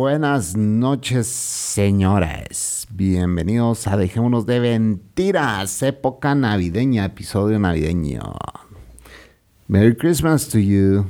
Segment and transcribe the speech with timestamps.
[0.00, 2.86] Buenas noches, señores.
[2.88, 8.20] Bienvenidos a Dejémonos de Mentiras, época navideña, episodio navideño.
[9.66, 11.04] Merry Christmas to you.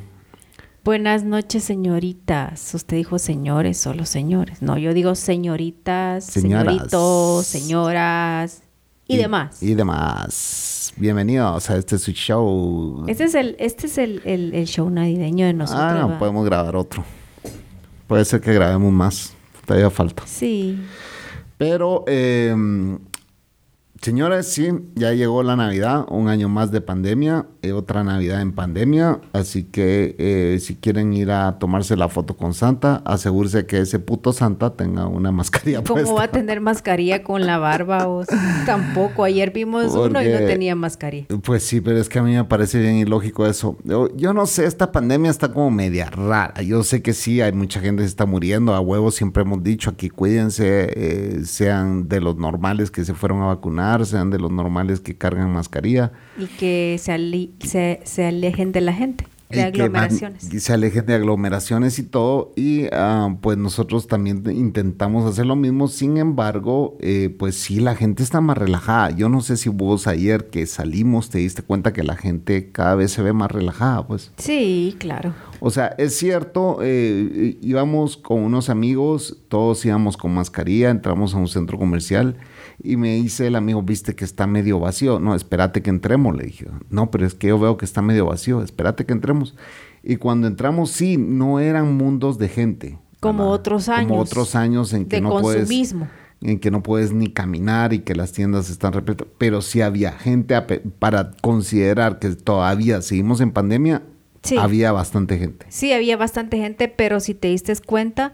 [0.84, 2.72] Buenas noches, señoritas.
[2.74, 4.62] Usted dijo señores, solo señores.
[4.62, 6.64] No, yo digo señoritas, Señoras.
[6.72, 8.62] señoritos, señoras
[9.06, 9.62] y, demás.
[9.62, 10.94] Y demás.
[10.96, 13.04] Bienvenidos a este su show.
[13.06, 15.84] Este es el, este es el, el- el show navideño de nosotros.
[15.84, 17.04] ah, no, podemos grabar otro.
[18.08, 19.34] Puede ser que grabemos más.
[19.66, 20.24] Todavía falta.
[20.26, 20.80] Sí.
[21.58, 22.54] Pero, eh,
[24.00, 28.52] señores, sí, ya llegó la Navidad, un año más de pandemia, eh, otra Navidad en
[28.52, 33.80] pandemia, así que eh, si quieren ir a tomarse la foto con Santa, asegúrese que
[33.80, 36.14] ese puto Santa tenga una mascarilla ¿Cómo puesta.
[36.14, 38.08] va a tener mascarilla con la barba?
[38.08, 38.24] O
[38.66, 39.24] Tampoco.
[39.24, 41.26] Ayer vimos uno y no tenía mascarilla.
[41.42, 43.76] Pues sí, pero es que a mí me parece bien ilógico eso.
[43.84, 46.60] Yo, yo no sé, esta pandemia está como media rara.
[46.62, 48.74] Yo sé que sí, hay mucha gente que se está muriendo.
[48.74, 53.42] A huevos siempre hemos dicho aquí, cuídense, eh, sean de los normales que se fueron
[53.42, 56.12] a vacunar, sean de los normales que cargan mascarilla.
[56.38, 60.52] Y que se, ali- se, se alejen de la gente, de Y que aglomeraciones.
[60.52, 62.52] y se alejen de aglomeraciones y todo.
[62.54, 65.88] Y ah, pues nosotros también intentamos hacer lo mismo.
[65.88, 69.10] Sin embargo, eh, pues sí, la gente está más relajada.
[69.10, 72.94] Yo no sé si vos ayer que salimos te diste cuenta que la gente cada
[72.94, 74.32] vez se ve más relajada, pues.
[74.36, 75.32] Sí, claro.
[75.60, 81.38] O sea, es cierto, eh, íbamos con unos amigos, todos íbamos con mascarilla, entramos a
[81.38, 82.36] un centro comercial
[82.82, 85.18] y me dice el amigo, viste que está medio vacío.
[85.20, 86.66] No, espérate que entremos, le dije.
[86.90, 89.54] No, pero es que yo veo que está medio vacío, espérate que entremos.
[90.02, 92.98] Y cuando entramos, sí, no eran mundos de gente.
[93.20, 93.54] Como ¿verdad?
[93.54, 94.08] otros años.
[94.08, 96.08] Como otros años en que de no puedes consumismo.
[96.40, 100.12] en que no puedes ni caminar y que las tiendas están repletas, pero sí había
[100.12, 100.54] gente
[101.00, 104.02] para considerar que todavía seguimos en pandemia,
[104.44, 104.56] Sí.
[104.56, 105.66] había bastante gente.
[105.68, 108.32] Sí, había bastante gente, pero si te diste cuenta,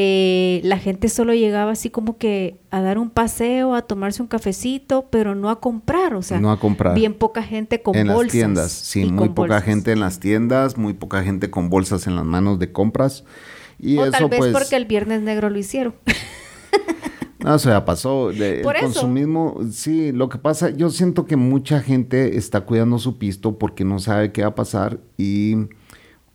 [0.00, 4.28] eh, la gente solo llegaba así como que a dar un paseo, a tomarse un
[4.28, 6.94] cafecito, pero no a comprar, o sea, No a comprar.
[6.94, 8.22] bien poca gente con en bolsas.
[8.26, 9.64] las tiendas, sí, muy poca bolsas.
[9.64, 13.24] gente en las tiendas, muy poca gente con bolsas en las manos de compras.
[13.80, 15.94] Y o eso tal vez pues porque el viernes negro lo hicieron.
[17.40, 18.30] No, o sea, pasó.
[18.32, 18.94] de- Por el eso.
[19.00, 23.84] consumismo, sí, lo que pasa, yo siento que mucha gente está cuidando su pisto porque
[23.84, 25.54] no sabe qué va a pasar y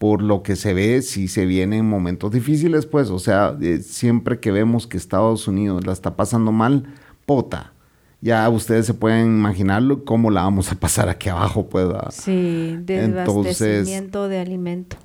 [0.03, 4.37] por lo que se ve, si se vienen momentos difíciles, pues, o sea, eh, siempre
[4.41, 6.87] que vemos que Estados Unidos la está pasando mal,
[7.25, 7.71] pota.
[8.19, 11.87] Ya ustedes se pueden imaginarlo cómo la vamos a pasar aquí abajo, pues.
[11.87, 12.11] ¿verdad?
[12.11, 14.97] Sí, desabastecimiento de alimento.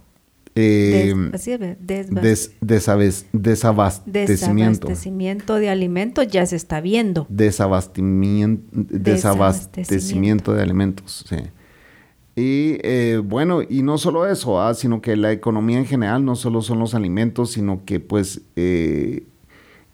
[0.56, 4.88] Eh, Des- así es, desabastecimiento.
[4.88, 7.25] desabastecimiento de alimentos ya se está viendo.
[7.28, 11.25] desabastecimiento, desabastecimiento de alimentos.
[11.28, 11.36] Sí.
[12.38, 16.37] Y eh, bueno, y no solo eso, ah, sino que la economía en general no
[16.37, 19.26] solo son los alimentos, sino que pues eh,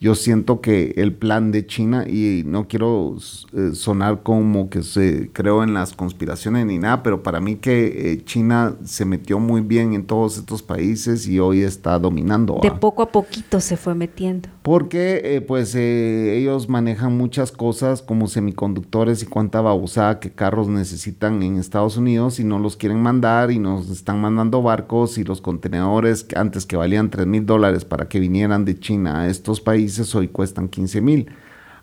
[0.04, 3.16] yo siento que el plan de China, y no quiero
[3.54, 8.12] eh, sonar como que se creo en las conspiraciones ni nada, pero para mí que
[8.12, 12.58] eh, China se metió muy bien en todos estos países y hoy está dominando.
[12.60, 14.50] De poco a poquito se fue metiendo.
[14.60, 20.68] Porque eh, pues eh, ellos manejan muchas cosas como semiconductores y cuánta babosada que carros
[20.68, 25.24] necesitan en Estados Unidos y no los quieren mandar y nos están mandando barcos y
[25.24, 29.28] los contenedores que antes que valían 3 mil dólares para que vinieran de China a
[29.28, 31.30] estos países hoy cuestan 15 mil.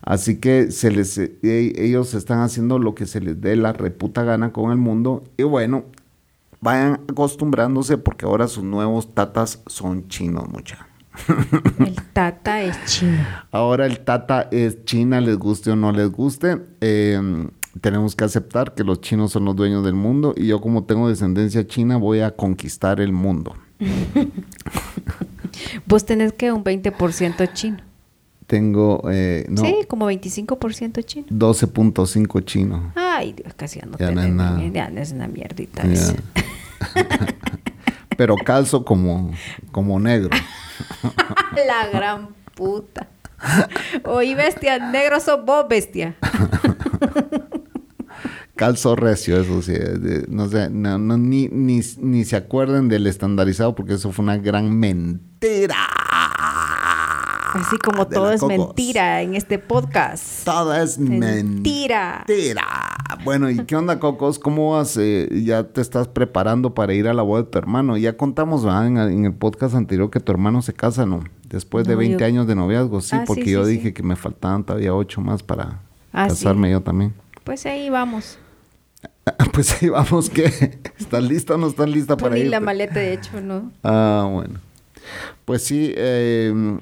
[0.02, 4.24] Así que se les, eh, ellos están haciendo lo que se les dé la reputa
[4.24, 5.84] gana con el mundo y bueno,
[6.60, 10.88] vayan acostumbrándose porque ahora sus nuevos tatas son chinos mucha.
[11.78, 13.18] El tata es chino.
[13.50, 16.62] Ahora el Tata es China, les guste o no les guste.
[16.80, 17.20] Eh,
[17.80, 21.08] tenemos que aceptar que los chinos son los dueños del mundo y yo como tengo
[21.08, 23.54] descendencia china voy a conquistar el mundo.
[25.86, 27.78] Vos tenés que un 20% chino.
[28.52, 31.26] Tengo, eh, no, Sí, como 25% chino.
[31.30, 32.92] 12.5 chino.
[32.94, 34.62] Ay, Dios, casi ya no Ya no es tenés, nada.
[34.70, 35.82] Ya no es una mierdita.
[38.18, 39.30] Pero calzo como,
[39.70, 40.28] como negro.
[41.66, 43.08] La gran puta.
[44.04, 46.14] Oí, bestia, negro sos vos, bestia.
[48.54, 49.72] Calzo recio, eso sí.
[49.72, 54.24] de- no sé, no, no, ni, ni, ni se acuerden del estandarizado porque eso fue
[54.24, 55.74] una gran mentira.
[57.54, 58.56] Así como todo es Cocos.
[58.56, 60.44] mentira en este podcast.
[60.44, 62.24] Todo es Mentira.
[62.26, 62.66] mentira.
[63.24, 64.38] Bueno, ¿y qué onda, Cocos?
[64.38, 64.96] ¿Cómo vas?
[64.98, 67.96] Eh, ya te estás preparando para ir a la boda de tu hermano.
[67.96, 68.86] Ya contamos ¿verdad?
[68.86, 71.22] en, en el podcast anterior que tu hermano se casa, ¿no?
[71.48, 73.88] Después de No, 20 yo- años de noviazgo, sí, Ah, porque sí, yo sí, dije
[73.88, 73.92] sí.
[73.92, 75.80] que me faltaban todavía 8 más para
[76.12, 77.12] Ah, casarme yo también.
[77.44, 78.38] Pues ahí vamos.
[79.52, 80.80] Pues ahí vamos, ¿qué?
[80.98, 82.48] ¿Estás lista o no estás lista para ir?
[82.48, 83.70] la maleta, de hecho, ¿no?
[83.84, 84.58] Ah, bueno.
[85.44, 86.78] Pues sí, eh,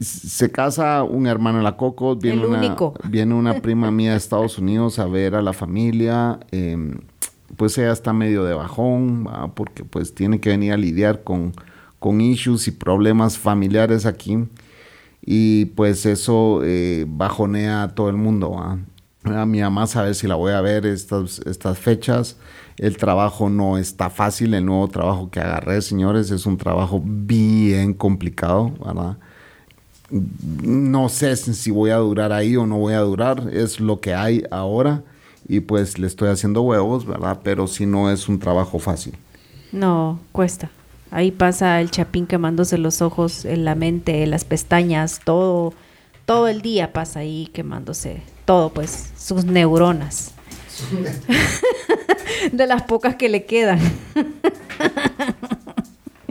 [0.00, 4.58] se casa un hermano de la Coco, viene una, viene una prima mía de Estados
[4.58, 6.96] Unidos a ver a la familia, eh,
[7.56, 9.54] pues ella está medio de bajón, ¿va?
[9.54, 11.52] porque pues tiene que venir a lidiar con,
[11.98, 14.38] con issues y problemas familiares aquí,
[15.20, 18.78] y pues eso eh, bajonea a todo el mundo, ¿va?
[19.24, 22.38] A mi mamá saber si la voy a ver estas, estas fechas.
[22.78, 27.92] El trabajo no está fácil, el nuevo trabajo que agarré, señores, es un trabajo bien
[27.92, 29.18] complicado, ¿verdad?
[30.10, 34.14] No sé si voy a durar ahí o no voy a durar, es lo que
[34.14, 35.02] hay ahora
[35.48, 37.40] y pues le estoy haciendo huevos, ¿verdad?
[37.42, 39.14] Pero si no es un trabajo fácil.
[39.72, 40.70] No, cuesta.
[41.10, 45.72] Ahí pasa el chapín quemándose los ojos, en la mente, las pestañas, todo,
[46.26, 50.32] todo el día pasa ahí quemándose, todo pues, sus neuronas.
[52.52, 53.80] De las pocas que le quedan.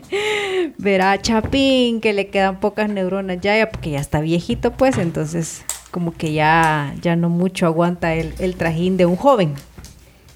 [0.78, 5.64] Verá Chapín que le quedan pocas neuronas ya, ya porque ya está viejito pues, entonces
[5.92, 9.54] como que ya, ya no mucho aguanta el, el trajín de un joven,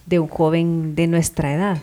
[0.05, 1.77] de un joven de nuestra edad,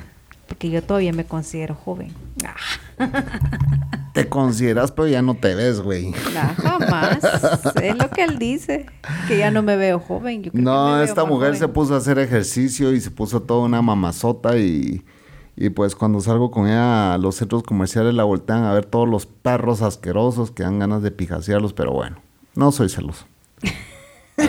[0.48, 2.12] porque yo todavía me considero joven.
[4.14, 6.12] Te consideras, pero ya no te ves, güey.
[6.34, 7.18] nah, jamás,
[7.80, 8.86] es lo que él dice,
[9.28, 10.42] que ya no me veo joven.
[10.42, 11.60] yo creo que me No, veo esta mujer joven.
[11.60, 15.04] se puso a hacer ejercicio y se puso toda una mamazota y,
[15.60, 19.08] y pues cuando salgo con ella a los centros comerciales la voltean a ver todos
[19.08, 22.18] los perros asquerosos que dan ganas de pijasearlos, pero bueno,
[22.54, 23.26] no soy celoso.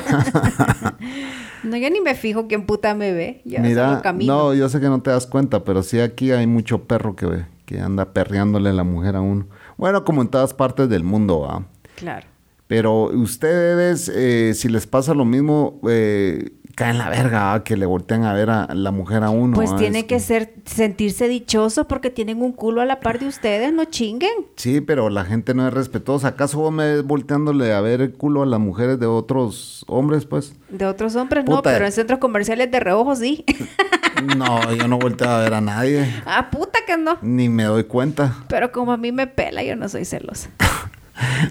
[1.62, 4.34] No, yo ni me fijo quién puta me ve, yo Mira, camino.
[4.34, 7.46] no, yo sé que no te das cuenta, pero sí aquí hay mucho perro que,
[7.66, 9.46] que anda perreándole la mujer a uno.
[9.76, 11.66] Bueno, como en todas partes del mundo, ¿va?
[11.96, 12.28] Claro.
[12.68, 17.64] Pero ustedes, eh, si les pasa lo mismo, eh, caen la verga, ¿va?
[17.66, 19.54] que le voltean a ver a la mujer a uno.
[19.54, 19.76] Pues ¿va?
[19.76, 23.84] tiene que ser, sentirse dichoso porque tienen un culo a la par de ustedes, no
[23.84, 24.32] chinguen.
[24.56, 26.30] Sí, pero la gente no es respetuosa.
[26.30, 30.26] ¿Acaso vos me ves volteándole a ver el culo a las mujeres de otros hombres,
[30.26, 30.56] pues?
[30.70, 33.44] De otros hombres no, pero en centros comerciales de reojo sí.
[34.38, 36.06] No, yo no volteo a ver a nadie.
[36.26, 37.18] ah, puta que no.
[37.22, 38.36] Ni me doy cuenta.
[38.50, 40.50] Pero como a mí me pela, yo no soy celosa.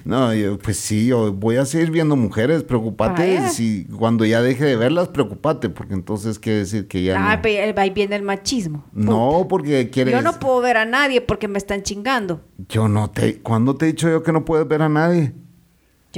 [0.05, 2.62] No, yo, pues sí, yo voy a seguir viendo mujeres.
[2.62, 7.37] Preocupate si cuando ya deje de verlas, preocupate, porque entonces quiere decir que ya ah,
[7.37, 7.43] no.
[7.43, 8.85] pero ahí viene el machismo.
[8.93, 10.15] No, porque quieres.
[10.15, 12.41] Yo no puedo ver a nadie porque me están chingando.
[12.69, 13.41] Yo no te.
[13.41, 15.35] ¿Cuándo te he dicho yo que no puedes ver a nadie?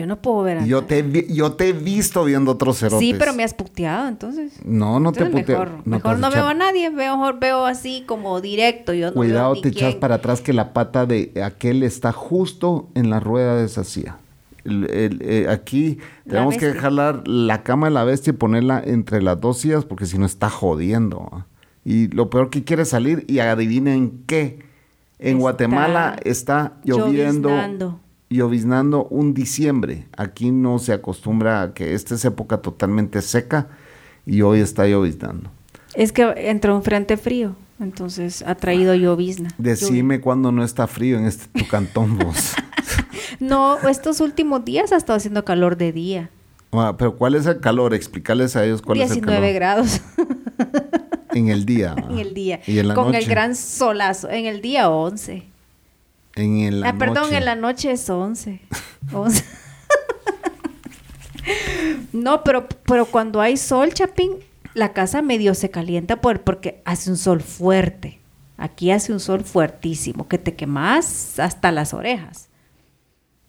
[0.00, 0.88] Yo no puedo ver a Yo nadie.
[0.88, 2.99] te, vi- yo te he visto viendo otros cerotes.
[2.99, 4.52] Sí, pero me has puteado, entonces.
[4.64, 5.59] No, no te puteo.
[5.59, 8.92] mejor, te mejor no veo a nadie, mejor veo así como directo.
[8.92, 13.11] Yo no Cuidado, te echas para atrás que la pata de aquel está justo en
[13.11, 14.16] la rueda de esa silla.
[14.64, 19.23] El- el- eh, aquí tenemos que jalar la cama de la bestia y ponerla entre
[19.23, 21.47] las dos sillas porque si no está jodiendo.
[21.85, 24.59] Y lo peor que quiere salir y adivinen qué.
[25.19, 27.50] En Está Guatemala está lloviendo,
[28.30, 29.00] lloviznando.
[29.00, 30.06] lloviznando un diciembre.
[30.16, 33.68] Aquí no se acostumbra a que esta es época totalmente seca
[34.25, 35.50] y hoy está lloviznando.
[35.94, 39.50] Es que entró un frente frío, entonces ha traído llovizna.
[39.58, 42.54] Decime cuándo no está frío en este tu cantón vos.
[43.38, 46.30] No, estos últimos días ha estado haciendo calor de día.
[46.72, 47.94] Ah, pero ¿cuál es el calor?
[47.94, 49.54] Explicarles a ellos cuál es el 19 calor.
[49.54, 50.00] grados
[51.32, 51.94] En el día.
[52.10, 52.60] en el día.
[52.66, 53.18] Y en la con noche.
[53.18, 54.28] el gran solazo.
[54.28, 55.50] En el día 11.
[56.37, 58.60] En el- la ah, perdón, en la noche es 11.
[59.12, 59.44] 11.
[62.12, 64.32] no, pero, pero cuando hay sol, Chapín,
[64.75, 68.18] la casa medio se calienta por, porque hace un sol fuerte.
[68.56, 72.49] Aquí hace un sol fuertísimo, que te quemas hasta las orejas.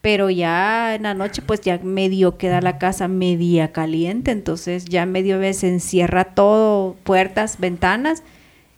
[0.01, 5.05] Pero ya en la noche, pues ya medio queda la casa media caliente, entonces ya
[5.05, 8.23] medio vez se encierra todo, puertas, ventanas,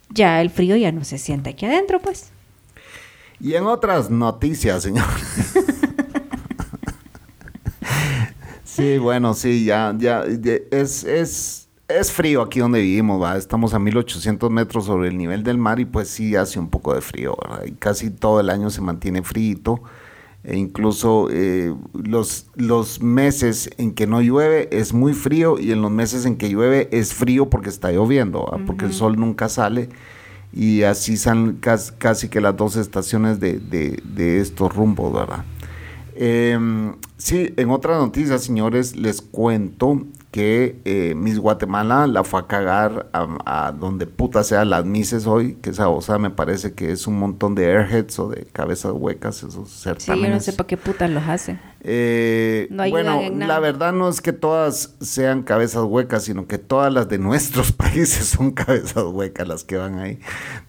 [0.09, 2.31] ya el frío ya no se siente aquí adentro, pues.
[3.43, 5.05] Y en otras noticias, señor.
[8.63, 10.23] Sí, bueno, sí, ya, ya,
[10.71, 13.37] es, es, es frío aquí donde vivimos, ¿va?
[13.37, 16.95] Estamos a 1800 metros sobre el nivel del mar y pues sí hace un poco
[16.95, 17.65] de frío, ¿verdad?
[17.67, 19.83] Y casi todo el año se mantiene frío.
[20.43, 25.83] E incluso eh, los, los meses en que no llueve es muy frío y en
[25.83, 29.89] los meses en que llueve es frío porque está lloviendo, porque el sol nunca sale
[30.53, 35.43] y así son casi, que las dos estaciones de, de estos rumbos, ¿verdad?
[36.15, 36.57] Eh,
[37.17, 43.09] sí, en otra noticia, señores, les cuento que eh, Miss Guatemala la fue a cagar
[43.13, 47.19] a, donde puta sea las Misses hoy, que esa cosa me parece que es un
[47.19, 50.25] montón de airheads o de cabezas huecas, esos certámenes.
[50.25, 51.59] Sí, yo no sé para qué putas los hacen.
[51.85, 57.09] Eh, bueno, la verdad no es que todas sean cabezas huecas, sino que todas las
[57.09, 60.19] de nuestros países son cabezas huecas las que van ahí.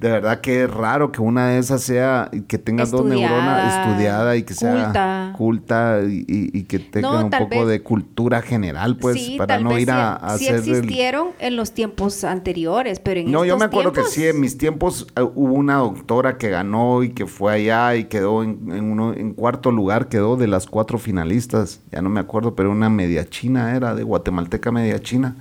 [0.01, 4.37] De verdad que es raro que una de esas sea, que tenga dos neuronas estudiada
[4.37, 9.79] y que sea culta y, que tenga un poco de cultura general, pues, para no
[9.79, 10.63] ir a, hacer...
[10.63, 14.41] Sí existieron en los tiempos anteriores, pero en No, yo me acuerdo que sí, en
[14.41, 18.73] mis tiempos eh, hubo una doctora que ganó y que fue allá y quedó en,
[18.73, 22.71] en, uno, en cuarto lugar, quedó de las cuatro finalistas, ya no me acuerdo, pero
[22.71, 25.37] una media china era, de guatemalteca media china.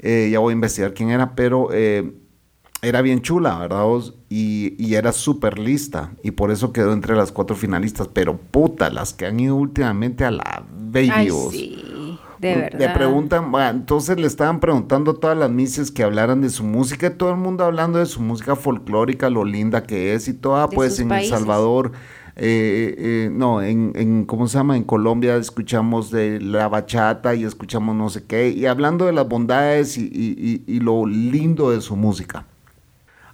[0.00, 2.12] Eh, ya voy a investigar quién era, pero eh,
[2.82, 3.84] era bien chula, ¿verdad?
[4.28, 8.08] Y, era súper lista, y por eso quedó entre las cuatro finalistas.
[8.08, 11.52] Pero puta, las que han ido últimamente a la Bellos.
[11.52, 12.80] Sí, de verdad.
[12.80, 16.64] Le preguntan, bueno, entonces le estaban preguntando a todas las mises que hablaran de su
[16.64, 20.68] música, todo el mundo hablando de su música folclórica, lo linda que es y toda,
[20.68, 21.92] pues en El Salvador
[22.36, 24.76] eh, eh, no, en, en, ¿cómo se llama?
[24.76, 29.28] En Colombia escuchamos de la bachata y escuchamos no sé qué, y hablando de las
[29.28, 32.44] bondades y, lo lindo de su música.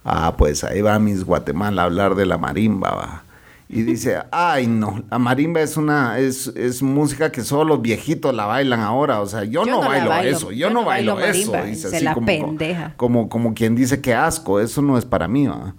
[0.03, 3.23] Ah, pues ahí va Miss Guatemala a hablar de la marimba,
[3.69, 8.33] Y dice, ay no, la marimba es una, es, es música que solo los viejitos
[8.33, 9.21] la bailan ahora.
[9.21, 11.53] O sea, yo, no, bailo, eso, yo, no bailo, eso.
[11.63, 12.93] Dice, se la pendeja.
[12.97, 15.75] Como, como quien dice que asco, eso no es para mí, ¿va?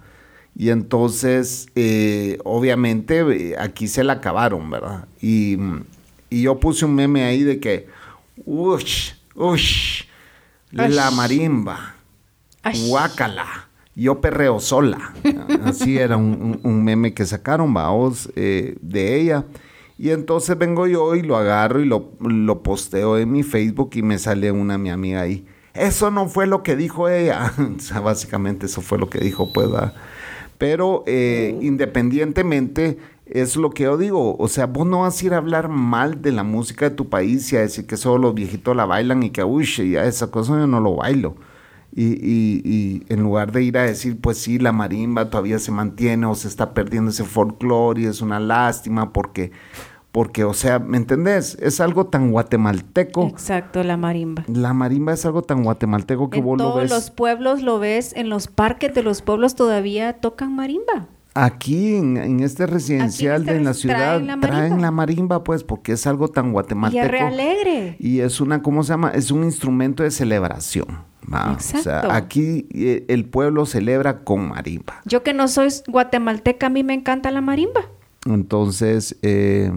[0.59, 5.07] Y entonces, eh, obviamente, eh, aquí se la acabaron, ¿verdad?
[5.21, 5.57] Y,
[6.29, 7.87] yo puse un meme ahí de que,
[8.43, 10.03] ush, ush,
[10.71, 11.95] la marimba,
[12.87, 15.13] guácala, yo perreo sola.
[15.63, 19.45] Así era un, meme que sacaron, vaos, eh, de ella.
[19.97, 24.01] Y entonces vengo yo y lo agarro y lo, lo posteo en mi Facebook y
[24.01, 25.45] me sale una mi amiga ahí.
[25.73, 27.53] Eso no fue lo que dijo ella.
[27.77, 29.93] o sea, básicamente eso fue lo que dijo, pues, ¿verdad?
[30.59, 34.35] Pero eh, independientemente, es lo que yo digo.
[34.37, 37.09] O sea, vos no vas a ir a hablar mal de la música de tu
[37.09, 40.27] país y a decir que solo los viejitos la bailan y que, uy, ya esa
[40.27, 41.35] cosa yo no lo bailo.
[41.91, 45.71] Y, y, y, en lugar de ir a decir, pues sí, la marimba todavía se
[45.71, 49.51] mantiene o se está perdiendo ese folclore y es una lástima porque
[50.11, 51.55] porque, o sea, ¿me entendés?
[51.61, 53.27] Es algo tan guatemalteco.
[53.27, 54.43] Exacto, la marimba.
[54.47, 56.83] La marimba es algo tan guatemalteco que vos lo ves.
[56.83, 61.07] En todos los pueblos lo ves, en los parques de los pueblos todavía tocan marimba.
[61.35, 66.51] Aquí en, este residencial de la ciudad traen la, marimba, pues, porque es algo tan
[66.51, 67.05] guatemalteco.
[67.05, 67.95] Y es alegre.
[67.99, 69.11] Y es una, ¿cómo se llama?
[69.11, 70.87] Es un instrumento de celebración.
[71.21, 71.77] Exacto.
[71.77, 75.01] O sea, aquí eh, el pueblo celebra con marimba.
[75.05, 77.81] Yo que no soy guatemalteca, a mí me encanta la marimba.
[78.25, 79.71] Entonces, eh,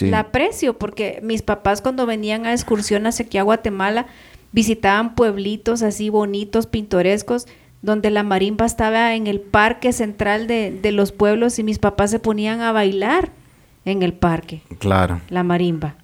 [0.00, 4.06] la aprecio porque mis papás cuando venían a excursiones aquí a Guatemala
[4.52, 7.46] visitaban pueblitos así bonitos, pintorescos,
[7.82, 12.18] donde la marimba estaba en el parque central de, los pueblos y mis papás se
[12.18, 13.30] ponían a bailar
[13.84, 14.62] en el parque.
[14.78, 15.20] Claro.
[15.28, 15.94] La marimba.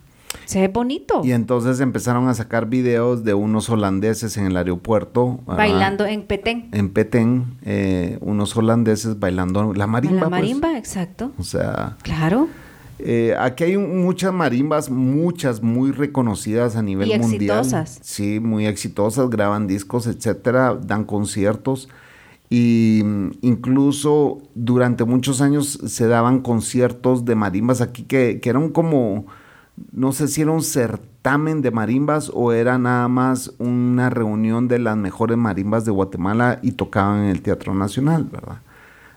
[0.44, 1.22] Se ve bonito.
[1.24, 5.40] Y entonces empezaron a sacar videos de unos holandeses en el aeropuerto.
[5.46, 6.68] Bailando en Petén.
[6.72, 10.16] En Petén, eh, unos holandeses bailando la marimba.
[10.16, 10.30] La pues.
[10.30, 11.32] marimba, exacto.
[11.38, 11.96] O sea.
[12.02, 12.48] Claro.
[12.98, 17.58] Eh, aquí hay muchas marimbas, muchas muy reconocidas a nivel y mundial.
[17.58, 17.98] Exitosas.
[18.02, 21.88] Sí, muy exitosas, graban discos, etcétera, dan conciertos.
[22.50, 28.68] Y mm, incluso durante muchos años se daban conciertos de marimbas aquí que, que eran
[28.70, 29.26] como,
[29.92, 34.78] no sé si era un certamen de marimbas o era nada más una reunión de
[34.78, 38.58] las mejores marimbas de Guatemala y tocaban en el Teatro Nacional, ¿verdad?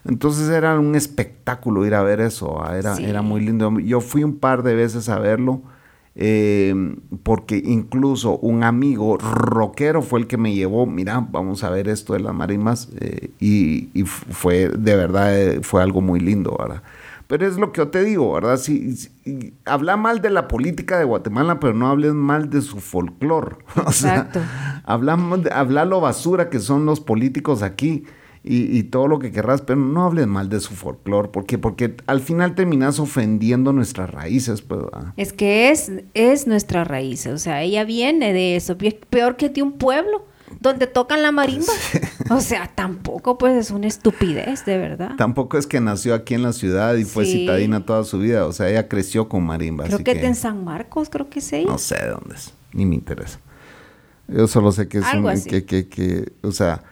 [0.07, 3.79] Entonces era un espectáculo ir a ver eso, ah, era, era muy lindo.
[3.79, 5.61] Yo fui un par de veces a verlo,
[6.15, 11.87] eh, porque incluso un amigo rockero fue el que me llevó, mira, vamos a ver
[11.89, 16.81] esto de las marimas, eh, y, fue, de verdad, eh, fue algo muy lindo, ¿verdad?
[17.27, 18.57] Pero es lo que yo te digo, ¿verdad?
[18.57, 19.11] Si,
[19.65, 23.57] habla mal de la política de Guatemala, pero no hables mal de su folclore.
[23.75, 24.39] Exacto.
[24.85, 25.19] habla,
[25.51, 28.05] habla lo basura que son los políticos aquí
[28.49, 32.21] y, todo lo que querrás, pero no hables mal de su folclore, porque porque al
[32.21, 34.81] final terminas ofendiendo nuestras raíces, pues.
[35.17, 38.77] Es que es es nuestra raíz, o sea, ella viene de eso,
[39.09, 40.25] peor que de un pueblo
[40.61, 41.73] donde tocan la marimba.
[42.29, 45.11] O sea, tampoco pues es una estupidez, de verdad.
[45.17, 48.51] Tampoco es que nació aquí en la ciudad y fue citadina toda su vida, o
[48.51, 49.85] sea, ella creció con marimba.
[49.85, 51.69] Creo que, es en San Marcos, creo que es ella.
[51.69, 53.39] No sé de dónde es, ni me interesa.
[54.27, 56.83] Yo solo sé que es un, que, que, que, o sea,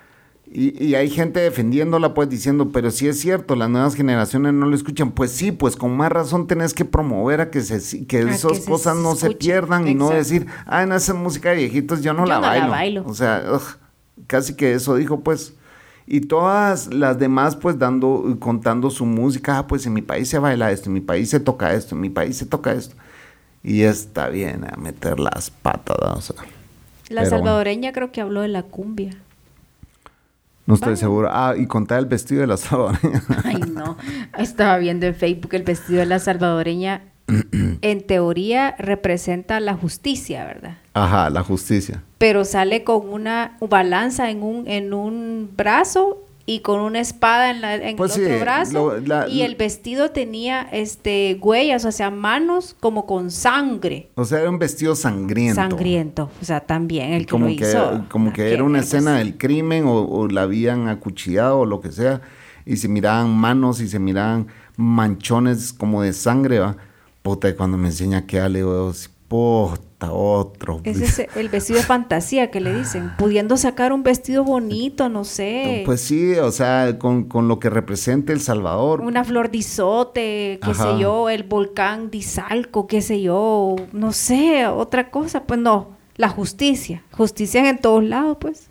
[0.57, 4.65] y, y, hay gente defendiéndola, pues diciendo, pero si es cierto, las nuevas generaciones no
[4.65, 5.11] lo escuchan.
[5.11, 8.95] Pues sí, pues con más razón tenés que promover a que, se, que esas cosas
[8.95, 12.39] no se pierdan y no decir, ah, no, esa música de viejitos yo no, la,
[12.39, 13.03] bailo.
[13.05, 13.43] O sea,
[14.27, 15.55] casi que eso dijo, pues.
[16.07, 20.39] Y todas las demás, pues dando, contando su música, ah, pues en mi país se
[20.39, 22.95] baila esto, en mi país se toca esto, en mi país se toca esto.
[23.61, 26.33] Y está bien a meter las patas,
[27.09, 29.17] La salvadoreña creo que habló de la cumbia.
[30.65, 31.29] No estoy seguro.
[31.31, 33.23] Ah, y contar el vestido de la salvadoreña.
[33.43, 33.97] Ay, no.
[34.37, 37.01] Estaba viendo en Facebook el vestido de la salvadoreña.
[37.81, 40.77] en teoría representa la justicia, ¿verdad?
[40.93, 42.03] Ajá, la justicia.
[42.17, 47.61] Pero sale con una balanza en un, en un brazo y con una espada en,
[47.61, 52.75] la, en pues el otro brazo y el vestido tenía este huellas, o sea, manos
[52.79, 54.09] como con sangre.
[54.15, 55.55] O sea, era un vestido sangriento.
[55.55, 59.37] Sangriento, o sea, también el que como lo que, Como que era una escena del
[59.37, 62.21] crimen o, la habían acuchillado o lo que sea
[62.65, 66.77] y se miraban manos y se miraban manchones como de sangre, va.
[67.23, 68.63] Puta, cuando me enseña que Ale,
[69.27, 69.79] puta,
[70.11, 70.81] otro.
[70.83, 75.23] Ese es el vestido de fantasía que le dicen, pudiendo sacar un vestido bonito, no
[75.23, 75.83] sé.
[75.85, 79.01] Pues sí, o sea, con, lo que representa El Salvador.
[79.01, 84.67] Una flor de isote, qué sé yo, el volcán Dizalco, qué sé yo, no sé,
[84.67, 88.69] otra cosa, pues no, la justicia, justicia en todos lados, pues.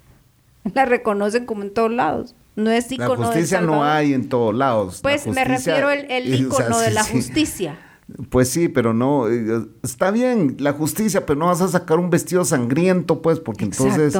[0.72, 2.34] La reconocen como en todos lados.
[2.56, 5.00] No es icono La justicia no hay en todos lados.
[5.02, 7.78] Pues me refiero al el, icono de la justicia.
[8.28, 12.10] Pues sí, pero no, eh, está bien la justicia, pero no vas a sacar un
[12.10, 14.18] vestido sangriento, pues, porque entonces,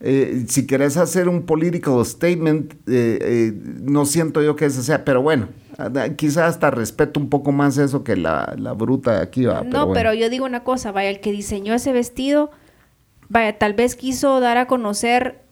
[0.00, 5.22] eh, si querés hacer un political statement, eh, no siento yo que ese sea, pero
[5.22, 5.48] bueno,
[6.16, 9.62] quizás hasta respeto un poco más eso que la, la bruta de aquí va.
[9.62, 12.50] No, pero, yo digo una cosa, vaya, el que diseñó ese vestido,
[13.30, 15.42] vaya, tal vez quiso dar a conocer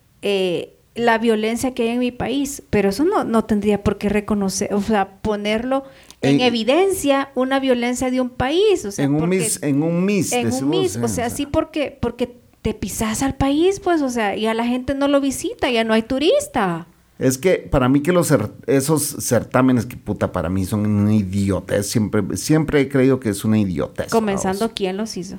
[0.95, 4.73] la violencia que hay en mi país, pero eso no, no tendría por qué reconocer,
[4.73, 5.85] o sea, ponerlo
[6.21, 8.85] en, evidencia una violencia de un país.
[8.85, 10.33] O sea, en un mis, en un mis.
[10.33, 14.37] En un mis, o sea, sí porque, porque te pisas al país, pues, o sea,
[14.37, 16.87] y a la gente no lo visita, ya no hay turista.
[17.19, 18.33] Es que para mí que los
[18.67, 23.45] esos certámenes que puta para mí son una idiotez, siempre siempre he creído que es
[23.45, 24.11] una idiotez.
[24.11, 25.39] Comenzando quién los hizo.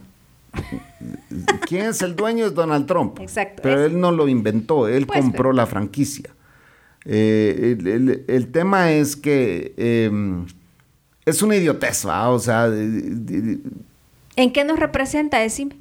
[1.68, 2.46] ¿Quién es el dueño?
[2.46, 3.20] Es Donald Trump.
[3.20, 3.62] Exacto.
[3.64, 6.30] Pero él no lo inventó, él pues, compró la franquicia.
[7.06, 7.78] Eh,
[8.28, 10.48] el, tema es que em,
[11.26, 12.30] es una idiotez, ¿va?
[12.30, 12.68] O sea...
[12.68, 15.78] ¿En qué nos representa, decime?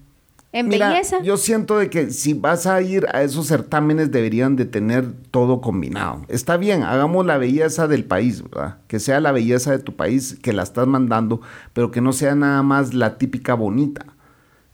[0.53, 1.21] ¿En belleza?
[1.23, 5.61] Yo siento de que si vas a ir a esos certámenes deberían de tener todo
[5.61, 6.23] combinado.
[6.29, 8.79] Está bien, hagamos la belleza del país, ¿verdad?
[8.87, 11.41] Que sea la belleza de tu país que la estás mandando,
[11.73, 14.14] pero que no sea nada más la típica bonita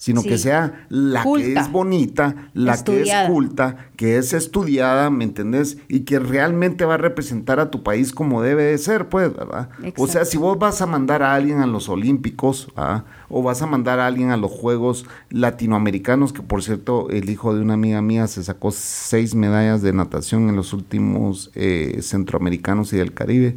[0.01, 5.25] sino que sea la que es bonita, la que es culta, que es estudiada, ¿me
[5.25, 5.77] entendés?
[5.89, 9.69] Y que realmente va a representar a tu país como debe de ser, pues, ¿verdad?
[9.99, 13.05] O sea, si vos vas a mandar a alguien a los Olímpicos, ¿ah?
[13.29, 17.55] o vas a mandar a alguien a los Juegos Latinoamericanos, que por cierto, el hijo
[17.55, 22.95] de una amiga mía se sacó seis medallas de natación en los últimos eh, centroamericanos
[22.95, 23.57] y del Caribe.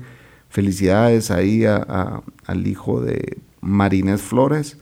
[0.49, 4.77] Felicidades ahí al hijo de Marinés Flores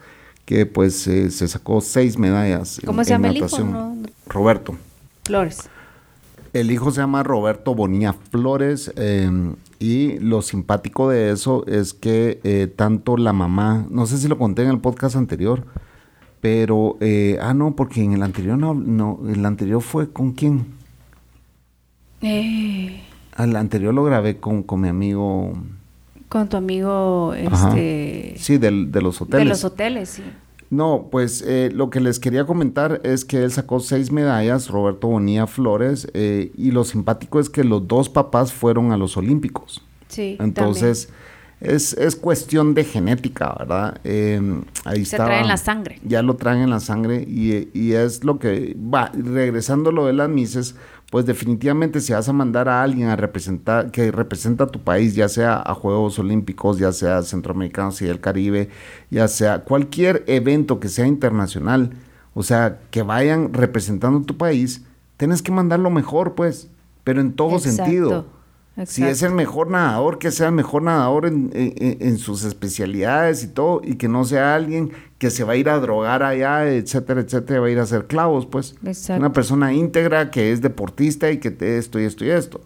[0.46, 2.82] que pues eh, se sacó seis medallas.
[2.86, 3.96] ¿Cómo se llama el hijo?
[4.28, 4.76] Roberto.
[5.24, 5.70] Flores.
[6.54, 12.42] El hijo se llama Roberto Bonilla Flores em, y lo simpático de eso es que
[12.44, 15.66] eh, tanto la mamá, no sé si lo conté en el podcast anterior,
[16.42, 20.66] pero, eh, ah, no, porque en el anterior no, no, el anterior fue con quién?
[22.22, 23.02] Eh.
[23.38, 25.54] El anterior lo grabé con, con mi amigo
[26.32, 28.36] con tu amigo, este...
[28.38, 29.44] Sí, de los hoteles.
[29.44, 30.24] De los hoteles, sí.
[30.70, 35.10] No, pues eh, lo que les quería comentar es que él sacó seis medallas, Roberto
[35.10, 39.82] Bonilla Flores, eh, y lo simpático es que los dos papás fueron a los Olímpicos.
[40.08, 40.38] Sí.
[40.40, 41.10] Entonces,
[41.60, 44.00] es, es, cuestión de genética, ¿verdad?
[44.06, 46.00] Em, ahí Se trae en la sangre.
[46.06, 50.14] Ya lo traen en la sangre y, y es lo que va, regresando lo de
[50.14, 50.76] las mises,
[51.12, 55.14] pues definitivamente si vas a mandar a alguien a representar, que representa a tu país,
[55.14, 58.70] ya sea a Juegos Olímpicos, ya sea Centroamericanos y del Caribe,
[59.10, 61.92] ya sea cualquier evento que sea internacional,
[62.34, 64.84] o sea, que vayan representando tu país,
[65.18, 66.70] tienes que mandar lo mejor, pues.
[67.04, 68.26] pero en todo sentido.
[68.86, 73.44] Si es el mejor nadador, que sea el mejor nadador en, en- en sus especialidades
[73.44, 76.68] y todo, y que no sea alguien que se va a ir a drogar allá,
[76.68, 78.76] etcétera, etcétera, va a ir a hacer clavos, pues.
[78.86, 79.20] Exacto.
[79.20, 82.62] Una persona íntegra que es deportista y que te esto y esto y esto,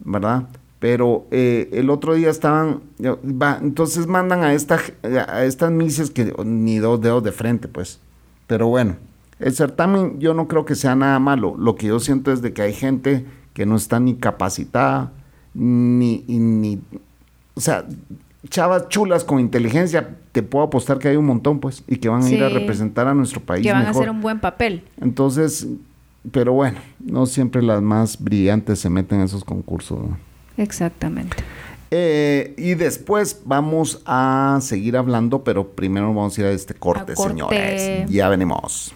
[0.00, 0.44] ¿verdad?
[0.78, 4.78] Pero eh, el otro día estaban, va, entonces mandan a, esta,
[5.28, 7.98] a estas mises que ni dos dedos de frente, pues.
[8.46, 8.96] Pero bueno,
[9.40, 11.56] el certamen yo no creo que sea nada malo.
[11.58, 13.24] Lo que yo siento es de que hay gente
[13.56, 15.12] que no está ni capacitada,
[15.54, 16.78] ni, ni
[17.54, 17.86] o sea,
[18.50, 22.22] chavas chulas con inteligencia, te puedo apostar que hay un montón, pues, y que van
[22.22, 23.96] a ir a representar a nuestro país que van mejor.
[23.96, 24.84] a hacer un buen papel.
[25.00, 25.66] Entonces,
[26.32, 30.00] pero bueno, no siempre las más brillantes se meten en esos concursos.
[30.00, 30.18] ¿no?
[30.58, 31.38] Exactamente.
[31.90, 37.12] Eh, y después vamos a seguir hablando, pero primero vamos a ir a este corte,
[37.12, 37.30] A corte.
[37.30, 38.10] señores.
[38.10, 38.92] Ya venimos.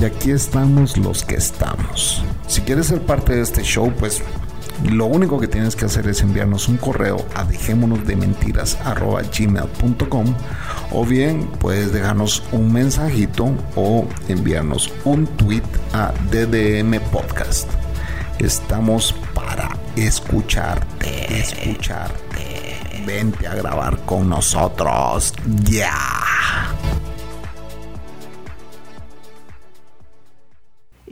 [0.00, 2.24] Y aquí estamos los que estamos.
[2.46, 4.22] Si quieres ser parte de este show, pues
[4.90, 10.34] lo único que tienes que hacer es enviarnos un correo a dejémonosdementiras@gmail.com
[10.90, 17.68] o bien puedes dejarnos un mensajito o enviarnos un tweet a DDM Podcast.
[18.38, 22.76] Estamos para escucharte, escucharte.
[23.06, 25.32] Vente a grabar con nosotros.
[25.62, 26.13] Ya.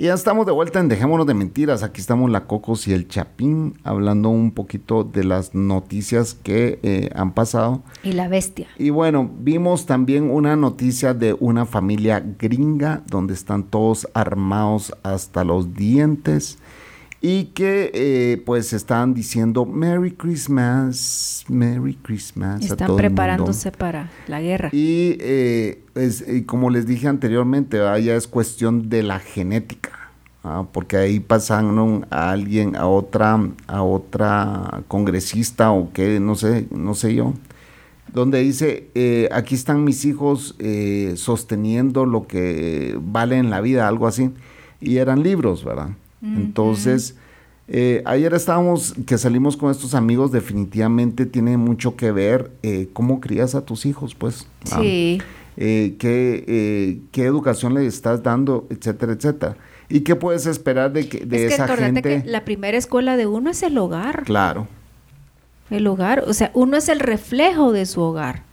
[0.02, 1.84] Y ya estamos de vuelta en Dejémonos de Mentiras.
[1.84, 7.10] Aquí estamos la Cocos y el Chapín hablando un poquito de las noticias que eh,
[7.14, 7.84] han pasado.
[8.02, 8.66] Y la bestia.
[8.76, 15.44] Y bueno, vimos también una noticia de una familia gringa donde están todos armados hasta
[15.44, 16.58] los dientes
[17.24, 22.62] y que eh, pues están diciendo Merry Christmas, Merry Christmas.
[22.62, 23.14] a Están todo el mundo".
[23.14, 24.70] preparándose para la guerra.
[24.72, 27.98] Y, eh, es- y como les dije anteriormente, ¿verdad?
[27.98, 30.10] ya es cuestión de la genética,
[30.42, 30.66] ¿ah?
[30.72, 36.94] porque ahí pasaron a alguien, a otra, a otra congresista o qué, no sé, no
[36.94, 37.34] sé yo,
[38.12, 43.86] donde dice, eh, aquí están mis hijos eh, sosteniendo lo que vale en la vida,
[43.88, 44.30] algo así,
[44.80, 45.90] y eran libros, ¿verdad?
[46.22, 47.16] Entonces,
[47.66, 53.20] eh, ayer estábamos, que salimos con estos amigos, definitivamente tiene mucho que ver eh, cómo
[53.20, 54.46] crías a tus hijos, pues.
[54.64, 55.20] Sí.
[55.56, 59.56] Eh, qué, eh, qué educación le estás dando, etcétera, etcétera.
[59.88, 62.02] ¿Y qué puedes esperar de, que, de es que esa gente?
[62.02, 64.24] que la primera escuela de uno es el hogar.
[64.24, 64.66] Claro,
[65.70, 68.44] El hogar, o sea, uno es el reflejo de su hogar,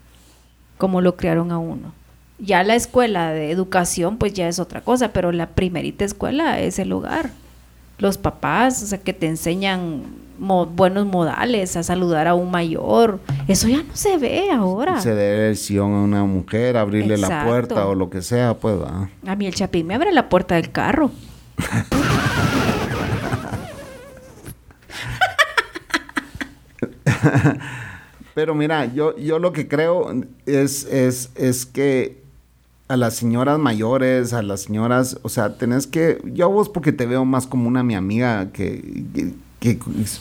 [0.77, 1.93] como lo criaron a uno.
[2.39, 6.79] Ya la escuela de educación, pues ya es otra cosa, pero la primerita escuela es
[6.79, 7.31] el hogar.
[7.99, 10.03] Los papás, o sea, que te enseñan
[10.39, 13.19] mo- buenos modales, a saludar a un mayor.
[13.47, 14.99] Eso ya no se ve ahora.
[15.01, 18.75] ceder lección a una mujer, abrirle la puerta o lo que sea, pues.
[18.81, 19.09] ¿va?
[19.27, 21.11] A mí el chapín me abre la puerta del carro.
[28.33, 30.11] Pero mira, yo, yo lo que creo
[30.45, 32.18] es, es, es que
[32.89, 36.91] a las señoras mayores, a las señoras, o sea, tenés que, yo a vos porque
[36.91, 39.03] te veo más como una mi amiga que,
[39.59, 39.79] que, que,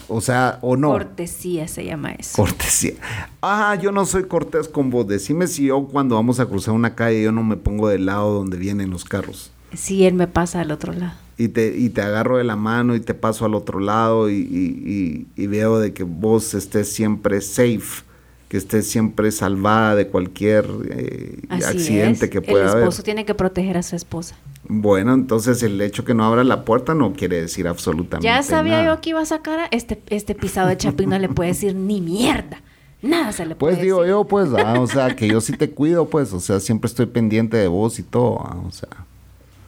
[0.08, 0.90] o sea, o no.
[0.90, 2.36] Cortesía se llama eso.
[2.36, 2.92] Cortesía.
[3.40, 5.08] Ah, yo no soy cortés con vos.
[5.08, 8.34] Decime si yo cuando vamos a cruzar una calle yo no me pongo del lado
[8.34, 9.50] donde vienen los carros.
[9.74, 11.14] Sí, él me pasa al otro lado.
[11.38, 14.34] Y te, y te agarro de la mano y te paso al otro lado y,
[14.34, 18.02] y- y- y veo de que vos estés siempre safe,
[18.48, 22.30] que estés siempre salvada de cualquier eh, accidente es.
[22.30, 22.82] que pueda El haber.
[22.84, 24.36] esposo tiene que proteger a su esposa.
[24.68, 28.82] Bueno, entonces el hecho que no abra la puerta no quiere decir absolutamente Ya sabía
[28.82, 28.94] nada.
[28.94, 31.74] yo que iba a sacar a este, este pisado de chapín, no le puede decir
[31.74, 32.62] ni mierda.
[33.00, 34.10] Nada se le puede Pues digo decir.
[34.10, 37.06] yo, pues, ah, o sea, que yo sí te cuido, pues, o sea, siempre estoy
[37.06, 38.88] pendiente de vos y todo, ah, o sea.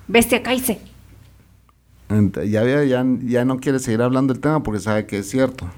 [0.08, 0.42] Bestia,
[2.08, 5.70] Ya, ya, ya, ya no quiere seguir hablando del tema porque sabe que es cierto.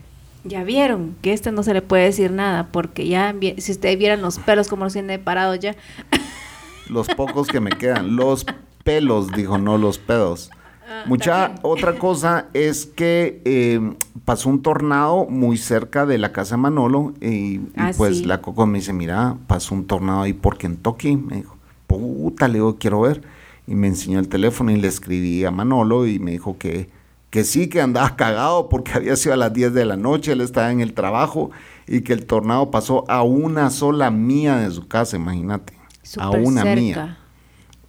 [0.44, 4.22] Ya vieron que este no se le puede decir nada, porque ya, si ustedes vieran
[4.22, 5.76] los pelos como los tiene parados ya.
[6.88, 8.16] Los pocos que me quedan.
[8.16, 8.44] Los
[8.84, 10.50] pelos, dijo, no los pedos.
[10.86, 13.80] Ah, Mucha otra cosa es que eh,
[14.24, 18.24] pasó un tornado muy cerca de la casa de Manolo y, y Ah, pues sí.
[18.24, 21.16] la Coco me dice, mira, pasó un tornado ahí por Kentucky.
[21.16, 23.22] Me dijo, puta, le digo, quiero ver.
[23.66, 26.90] Y me enseñó el teléfono y le escribí a Manolo y me dijo que,
[27.32, 30.42] que sí, que andaba cagado porque había sido a las 10 de la noche, él
[30.42, 31.50] estaba en el trabajo
[31.88, 35.72] y que el tornado pasó a una sola mía de su casa, imagínate.
[36.18, 36.80] a una cerca.
[36.80, 37.18] mía.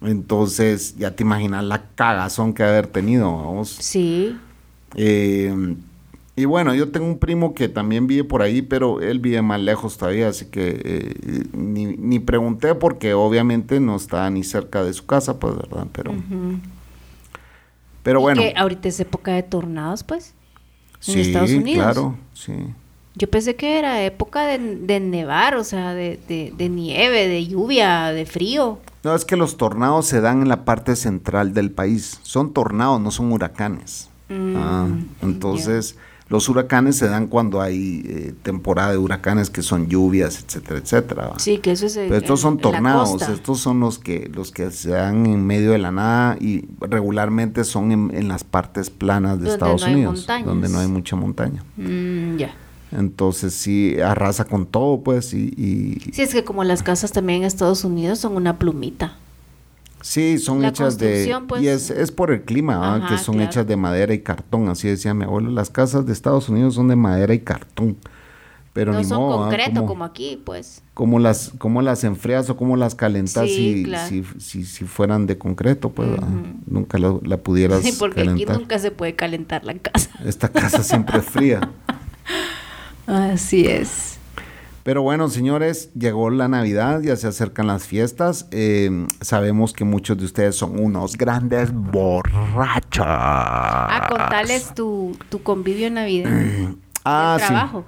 [0.00, 3.68] Entonces, ya te imaginas la cagazón que haber tenido, vamos.
[3.68, 4.34] Sí.
[4.96, 5.76] Eh,
[6.36, 9.60] y bueno, yo tengo un primo que también vive por ahí, pero él vive más
[9.60, 14.94] lejos todavía, así que eh, ni, ni pregunté porque obviamente no estaba ni cerca de
[14.94, 15.86] su casa, pues, ¿verdad?
[15.92, 16.14] Pero.
[18.04, 18.40] Pero bueno.
[18.40, 20.34] Que ahorita es época de tornados, pues.
[21.00, 21.32] Sí,
[21.74, 22.52] claro, sí.
[23.16, 27.46] Yo pensé que era época de, de nevar, o sea, de, de, de, nieve, de
[27.46, 28.78] lluvia, de frío.
[29.02, 32.20] No, es que los tornados se dan en la parte central del país.
[32.22, 34.08] Son tornados, no son huracanes.
[34.28, 34.88] Mm, Ah,
[35.22, 35.96] entonces,
[36.28, 41.32] los huracanes se dan cuando hay eh, temporada de huracanes que son lluvias, etcétera, etcétera.
[41.36, 41.92] Sí, que eso es.
[41.94, 45.72] Pero estos en- son tornados, estos son los que los que se dan en medio
[45.72, 49.92] de la nada y regularmente son en, en las partes planas de Donde Estados no
[49.92, 51.62] Unidos, donde no hay mucha montaña.
[51.76, 52.54] Mm, ya.
[52.92, 57.40] Entonces sí arrasa con todo, pues, y, y- Sí, es que como las casas también
[57.40, 59.18] en Estados Unidos son una plumita.
[60.04, 61.62] Sí, son La hechas de pues.
[61.62, 62.96] y es, es por el clima, ¿va?
[62.96, 63.50] Ajá, que son claro.
[63.50, 65.50] hechas de madera y cartón, así decía mi abuelo.
[65.50, 67.96] Las casas de Estados Unidos son de madera y cartón,
[68.72, 69.46] pero no ni son modo, ¿va?
[69.48, 70.82] concreto Como- como aquí, pues.
[70.94, 74.08] cómo las, cómo las enfrías o cómo las calentas Sí, si, claro.
[74.08, 76.08] si, si, si fueran de concreto, pues.
[76.10, 76.28] Ujú.
[76.66, 80.10] nunca la, la pudieras Sí, porque aquí nunca se puede calentar la casa.
[80.24, 81.70] Esta casa siempre es fría.
[83.06, 84.13] Así es.
[84.84, 88.46] Pero bueno, señores, llegó la Navidad, ya se acercan las fiestas.
[88.50, 93.04] eh, sabemos que muchos de ustedes son unos grandes borrachos.
[93.06, 96.76] Ah, contales tu, tu convivio navideño.
[97.06, 97.52] Ah, del sí.
[97.52, 97.84] trabajo.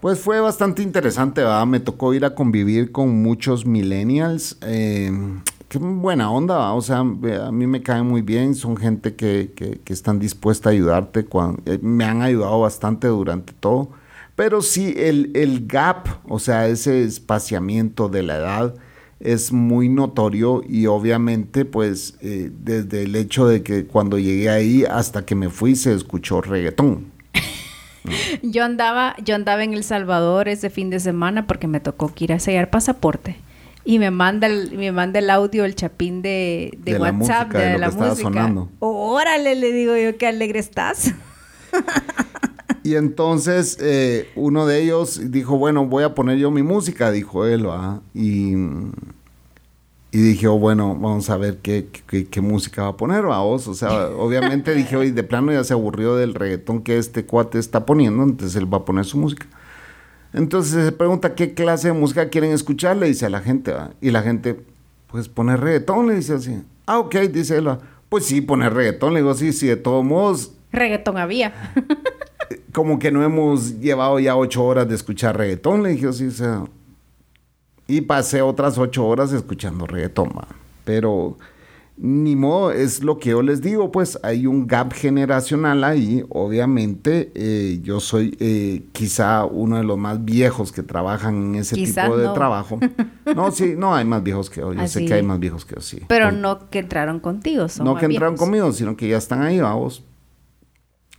[0.00, 1.64] Pues fue bastante interesante, ¿verdad?
[1.66, 4.58] Me tocó ir a convivir con muchos millennials.
[4.62, 5.12] Eh,
[5.68, 6.72] qué buena onda.
[6.72, 8.56] O sea, a mí me caen muy bien.
[8.56, 11.24] Son gente que, que, que están dispuesta a ayudarte.
[11.26, 13.90] cuan- eh, me han ayudado bastante durante todo.
[14.36, 18.74] Pero sí, el, el gap, o sea, ese espaciamiento de la edad
[19.20, 24.84] es muy notorio y obviamente pues eh, desde el hecho de que cuando llegué ahí
[24.84, 27.12] hasta que me fui se escuchó reggaetón.
[28.42, 32.24] Yo andaba, yo andaba en El Salvador ese fin de semana porque me tocó que
[32.24, 33.36] ir a sellar pasaporte.
[33.84, 37.46] Y me manda el, me manda el audio, el chapín de, de De la WhatsApp,
[37.46, 38.22] música, de de, lo la que música.
[38.22, 38.70] sonando.
[38.80, 41.12] Órale, le digo yo, qué alegre estás.
[42.82, 47.46] Y entonces eh, uno de ellos dijo, bueno, voy a poner yo mi música, dijo
[47.46, 48.00] él, ¿va?
[48.12, 48.54] Y,
[50.10, 53.68] y dije, oh, bueno, vamos a ver qué, qué, qué música va a poner, vos.
[53.68, 57.58] O sea, obviamente dije, oye, de plano ya se aburrió del reggaetón que este cuate
[57.58, 59.46] está poniendo, entonces él va a poner su música.
[60.32, 63.90] Entonces se pregunta qué clase de música quieren escuchar, le dice a la gente, ¿va?
[64.00, 64.58] Y la gente,
[65.06, 66.62] pues poner reggaetón, le dice así.
[66.86, 67.78] Ah, ok, dice él, ¿va?
[68.12, 71.54] pues sí, poner reggaetón, le digo, sí, sí, de todos modos, Reggaetón había.
[72.72, 76.30] como que no hemos llevado ya ocho horas de escuchar reggaetón, le dije, sí, o
[76.30, 76.64] sea.
[77.88, 80.46] Y pasé otras ocho horas escuchando reggaetón, ma.
[80.84, 81.36] Pero
[81.98, 86.24] ni modo, es lo que yo les digo, pues hay un gap generacional ahí.
[86.30, 91.74] Obviamente, eh, yo soy eh, quizá uno de los más viejos que trabajan en ese
[91.76, 92.32] Quizá tipo de no.
[92.32, 92.78] trabajo.
[93.36, 94.72] No, sí, no, hay más viejos que yo.
[94.72, 95.06] Yo sé Así.
[95.06, 96.00] que hay más viejos que yo, sí.
[96.08, 98.46] Pero no que entraron contigo, son no más que entraron viejos.
[98.46, 100.04] conmigo, sino que ya están ahí, vamos.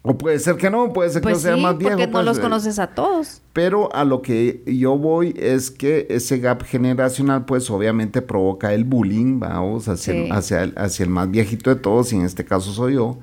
[0.06, 1.92] O puede ser que no, puede ser que Pues yo sea sí, más viejo.
[1.92, 3.42] porque no pues, los eh, conoces a todos.
[3.54, 8.84] Pero a lo que yo voy es que ese gap generacional, pues obviamente provoca el
[8.84, 12.44] bullying, vamos, hacia, el, hacia, el, hacia el más viejito de todos, y en este
[12.44, 13.18] caso soy yo.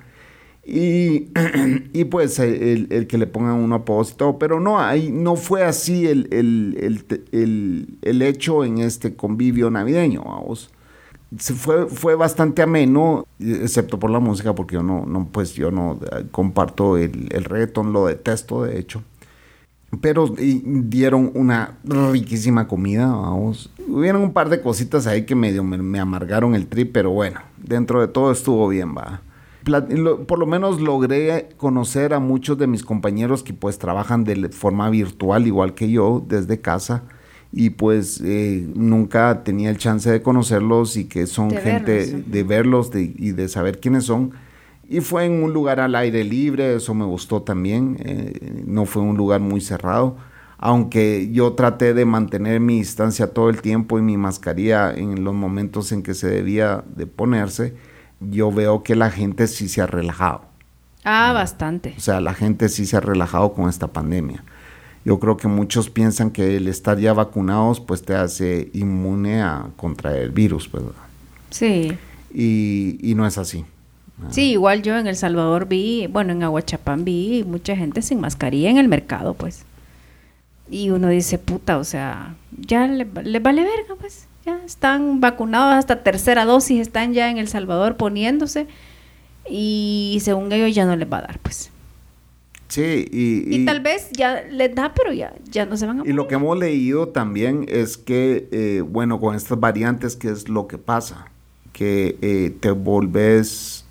[0.64, 1.28] Y,
[1.92, 3.78] y pues el, el que le pongan un
[4.16, 9.14] todo, pero no, ahí no fue así el, el, el, el- el hecho en este
[9.16, 10.70] convivio navideño, vamos.
[11.38, 15.98] Fue, fue bastante ameno, excepto por la música, porque yo no, no pues yo no
[16.10, 19.02] eh, comparto el, el reggaetón, lo detesto de hecho.
[20.00, 23.70] Pero dieron una riquísima comida, vamos.
[23.88, 27.40] Hubieron un par de cositas ahí que medio me, me amargaron el trip, pero bueno,
[27.56, 29.20] dentro de todo estuvo bien, va.
[30.26, 34.88] Por lo menos logré conocer a muchos de mis compañeros que pues trabajan de forma
[34.90, 37.02] virtual, igual que yo, desde casa.
[37.52, 42.30] Y pues eh, nunca tenía el chance de conocerlos y que son De gente verlos,
[42.30, 44.32] de verlos de- y de saber quiénes son.
[44.88, 47.96] Y fue en un lugar al aire libre, eso me gustó también.
[48.00, 50.16] eh, no fue un lugar muy cerrado.
[50.58, 55.34] Aunque yo traté de mantener mi distancia todo el tiempo y mi mascarilla en los
[55.34, 57.74] momentos en que se debía de ponerse,
[58.20, 60.42] yo veo que la gente sí se ha relajado.
[61.02, 61.94] Ah, bastante.
[61.96, 64.44] O sea, la gente sí se ha relajado con esta pandemia.
[65.04, 69.68] Yo creo que muchos piensan que el estar ya vacunados pues te hace inmune a
[69.76, 71.00] contraer el virus, pues, ¿verdad?
[71.50, 71.96] Sí.
[72.32, 73.64] Y, y no es así.
[74.28, 78.68] Sí, igual yo en El Salvador vi, bueno, en Aguachapán vi mucha gente sin mascarilla
[78.68, 79.64] en el mercado, pues.
[80.70, 84.26] Y uno dice, puta, o sea, ya le, les vale verga, pues.
[84.44, 88.66] Ya están vacunados hasta tercera dosis, están ya en El Salvador poniéndose.
[89.48, 91.70] Y según ellos ya no les va a dar, pues.
[92.70, 96.06] Sí, y, Y, tal vez ya les da, pero ya, ya no se van a
[96.06, 100.48] Y lo que hemos leído también es que, eh, bueno, con estas variantes, ¿qué es
[100.48, 101.26] lo que pasa?
[101.72, 103.84] Que eh, te volves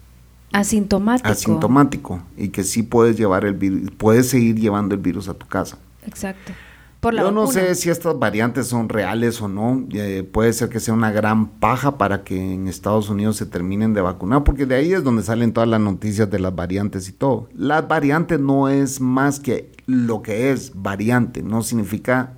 [0.51, 1.29] Asintomático.
[1.29, 2.23] Asintomático.
[2.37, 5.77] Y que sí puedes llevar el virus, puedes seguir llevando el virus a tu casa.
[6.05, 6.53] Exacto.
[7.01, 9.87] Yo no sé si estas variantes son reales o no.
[9.93, 13.93] Eh, puede ser que sea una gran paja para que en Estados Unidos se terminen
[13.93, 17.13] de vacunar, porque de ahí es donde salen todas las noticias de las variantes y
[17.13, 17.47] todo.
[17.55, 22.33] Las variantes no es más que lo que es variante, no significa...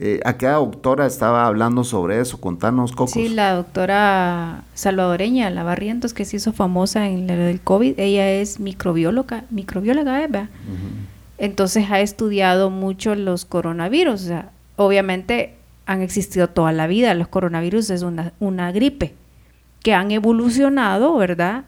[0.00, 3.10] Eh, aquella doctora estaba hablando sobre eso, contanos, Cocos.
[3.10, 8.60] Sí, la doctora salvadoreña, la Barrientos, que se hizo famosa en el COVID, ella es
[8.60, 10.48] microbióloga, microbióloga, ¿verdad?
[11.38, 14.14] Entonces ha estudiado mucho los coronavirus.
[14.14, 15.54] O sea, obviamente
[15.86, 17.14] han existido toda la vida.
[17.14, 19.14] Los coronavirus es una, una gripe
[19.82, 21.64] que han evolucionado, ¿verdad?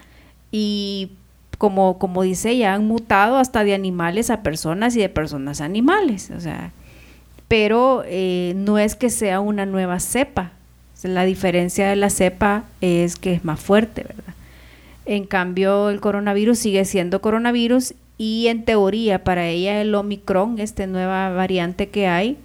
[0.51, 1.13] Y
[1.59, 5.67] como, como dice, ya han mutado hasta de animales a personas y de personas a
[5.67, 6.31] animales.
[6.37, 6.73] O sea,
[7.49, 10.53] pero eh, no es que sea una nueva cepa.
[11.03, 14.35] la diferencia de la cepa es que es más fuerte, ¿verdad?
[15.07, 20.87] En cambio, el coronavirus sigue siendo coronavirus y en teoría para ella el Omicron, esta
[20.87, 22.37] nueva variante que hay,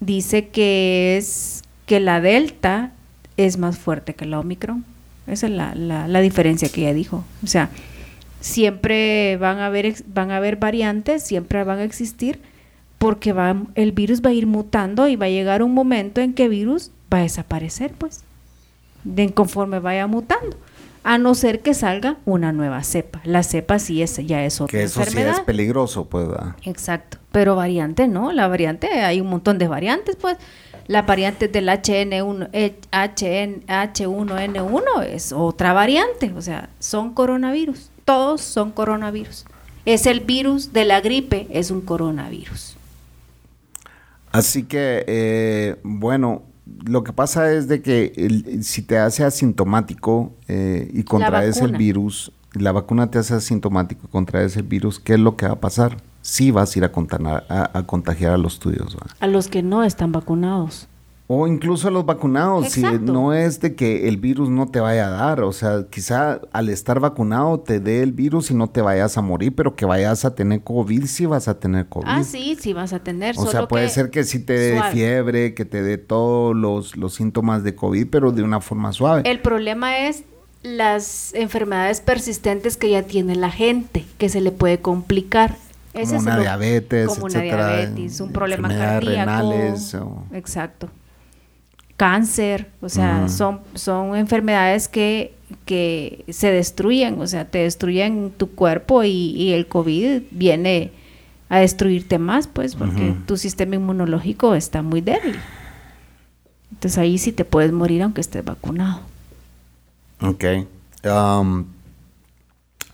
[0.00, 2.92] dice que es que la Delta
[3.36, 4.86] es más fuerte que la Omicron.
[5.26, 7.22] Esa es la, la, diferencia que ella dijo.
[7.44, 7.68] O sea,
[8.40, 12.40] siempre van a haber, van a haber variantes, siempre van a existir,
[12.96, 16.32] porque va, el virus va a ir mutando y va a llegar un momento en
[16.32, 18.24] que el virus va a desaparecer, pues,
[19.04, 20.56] de conforme vaya mutando
[21.04, 23.20] a no ser que salga una nueva cepa.
[23.24, 26.28] La cepa sí es, ya es otra que eso sí es peligroso, pues.
[26.64, 30.36] Exacto, pero variante no, la variante, hay un montón de variantes, pues.
[30.86, 32.48] La variante del HN1,
[32.92, 39.44] HN, H1N1 es otra variante, o sea, son coronavirus, todos son coronavirus.
[39.84, 42.76] Es el virus de la gripe, es un coronavirus.
[44.32, 46.42] Así que, eh, bueno,
[46.84, 52.32] lo que pasa es de que si te hace asintomático eh, y contraes el virus,
[52.52, 55.60] la vacuna te hace asintomático y contraes el virus, ¿qué es lo que va a
[55.60, 55.96] pasar?
[56.22, 58.96] Sí vas a ir a, a, contagiar a los tuyos.
[59.20, 60.87] A los que no están vacunados.
[61.30, 65.08] O incluso a los vacunados, si no es de que el virus no te vaya
[65.08, 68.80] a dar, o sea, quizá al estar vacunado te dé el virus y no te
[68.80, 72.06] vayas a morir, pero que vayas a tener COVID, sí vas a tener COVID.
[72.08, 73.34] Ah, sí, sí vas a tener.
[73.36, 77.12] O sea, puede ser que sí te dé fiebre, que te dé todos los, los
[77.12, 79.20] síntomas de COVID, pero de una forma suave.
[79.26, 80.24] El problema es
[80.62, 85.56] las enfermedades persistentes que ya tiene la gente, que se le puede complicar.
[85.92, 90.24] Como una diabetes, como una diabetes, un problema cardíaco.
[90.32, 90.88] Exacto
[91.98, 95.34] cáncer, o sea, son, son enfermedades que,
[95.64, 100.92] que se destruyen, o sea, te destruyen tu cuerpo y, el COVID viene
[101.48, 105.40] a destruirte más, pues, porque tu sistema inmunológico está muy débil.
[106.70, 109.00] Entonces ahí sí te puedes morir aunque estés vacunado.
[110.20, 110.44] Ok.
[111.04, 111.64] Um,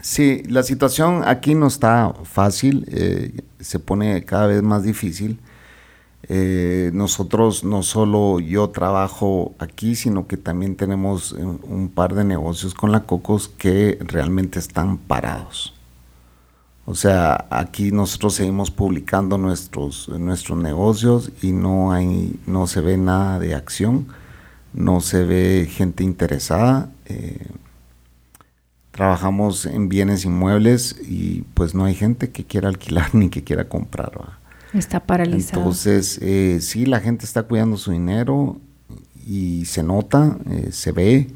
[0.01, 5.38] sí, la situación aquí no está fácil, eh, se pone cada vez más difícil.
[6.29, 12.25] Eh, nosotros no solo yo trabajo aquí, sino que también tenemos eh, un par de
[12.25, 15.75] negocios con la Cocos que realmente están parados.
[16.87, 22.99] O sea, aquí nosotros seguimos publicando nuestros, nuestros negocios y no, hay, no se ve
[22.99, 24.09] nada de acción,
[24.75, 26.91] no se ve gente interesada.
[27.07, 27.47] Eh,
[28.91, 33.69] trabajamos en bienes inmuebles y pues no hay gente que quiera alquilar ni que quiera
[33.69, 34.43] comprar.
[34.75, 35.61] Está paralizado.
[35.61, 38.61] Entonces, eh, sí, la gente está cuidando su dinero
[39.27, 41.29] y se nota, eh, se ve,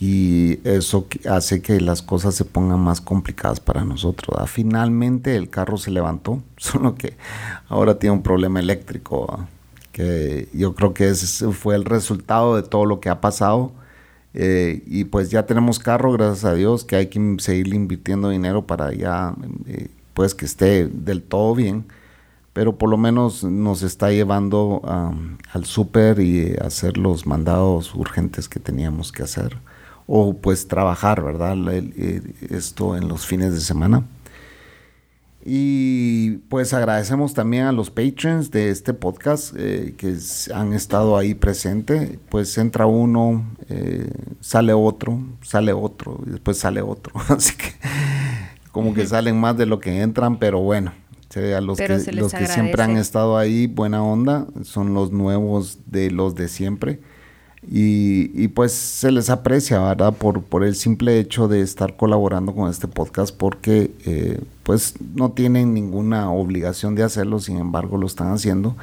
[0.00, 4.50] y eso hace que las cosas se pongan más complicadas para nosotros.
[4.50, 7.16] Finalmente el carro se levantó, solo que
[7.68, 9.46] ahora tiene un problema eléctrico,
[9.92, 13.72] que yo creo que ese fue el resultado de todo lo que ha pasado.
[14.36, 18.66] Eh, y pues ya tenemos carro, gracias a Dios, que hay que seguir invirtiendo dinero
[18.66, 19.34] para ya,
[19.66, 21.84] eh, pues que esté del todo bien
[22.54, 24.80] pero por lo menos nos está llevando
[25.52, 29.58] al súper y hacer los mandados urgentes que teníamos que hacer.
[30.06, 31.56] O pues trabajar, ¿verdad?
[32.50, 34.04] esto en los fines de semana.
[35.44, 40.16] Y pues agradecemos también a los patrons de este podcast eh, que
[40.54, 42.20] han estado ahí presente.
[42.28, 47.12] Pues entra uno, eh, sale otro, sale otro y después sale otro.
[47.28, 47.74] Así que
[48.70, 50.92] como que salen más de lo que entran, pero bueno
[51.36, 56.10] a los que, los que siempre han estado ahí, buena onda, son los nuevos de
[56.10, 57.00] los de siempre.
[57.70, 60.14] Y, pues se les aprecia, ¿verdad?
[60.14, 65.32] Por, por el simple hecho de estar colaborando con este podcast, porque eh, pues no
[65.32, 68.76] tienen ninguna obligación de hacerlo, sin embargo lo están haciendo.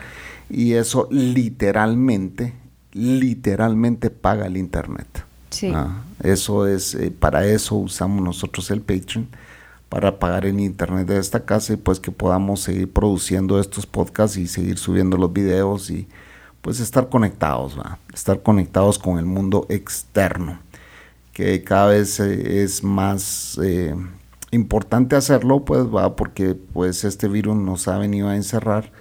[0.50, 2.54] Y eso literalmente,
[2.92, 5.08] literalmente paga el Internet.
[5.52, 5.72] Sí.
[5.74, 9.28] Ah, eso es, eh, para eso usamos nosotros el Patreon,
[9.92, 14.38] para pagar el internet de esta casa y pues que podamos seguir produciendo estos podcasts
[14.38, 16.08] y seguir subiendo los videos y
[16.62, 18.00] pues estar conectados, ¿va?
[18.14, 20.60] estar conectados con el mundo externo,
[21.34, 23.94] que cada vez eh, es más eh,
[24.52, 28.94] importante hacerlo, pues va, porque pues este virus nos ha venido a encerrar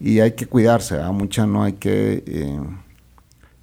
[0.00, 1.12] y hay que cuidarse, ¿va?
[1.12, 2.60] mucha no hay que eh,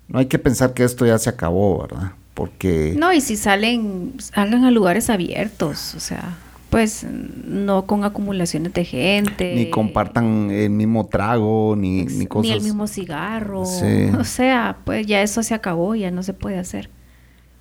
[0.09, 2.11] no hay que pensar que esto ya se acabó, ¿verdad?
[2.35, 6.37] Porque No, y si salen, salgan a lugares abiertos, o sea,
[6.69, 9.55] pues no con acumulaciones de gente.
[9.55, 12.49] ni compartan el mismo trago, ni, ni cosas.
[12.49, 13.65] Ni el mismo cigarro.
[13.65, 14.09] Sí.
[14.19, 16.89] O sea, pues ya eso se acabó, ya no se puede hacer.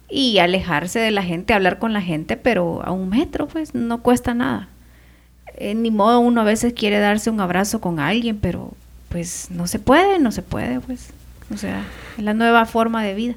[0.09, 4.02] Y alejarse de la gente, hablar con la gente, pero a un metro, pues no
[4.02, 4.68] cuesta nada.
[5.57, 8.72] Eh, ni modo, uno a veces quiere darse un abrazo con alguien, pero
[9.09, 11.11] pues no se puede, no se puede, pues.
[11.52, 11.84] O sea,
[12.18, 13.34] es la nueva forma de vida.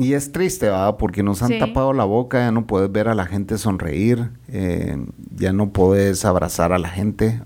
[0.00, 0.96] Y es triste, ¿verdad?
[0.96, 1.58] Porque nos han Sí.
[1.58, 4.96] tapado la boca, ya no puedes ver a la gente sonreír, eh,
[5.36, 7.40] ya no puedes abrazar a la gente.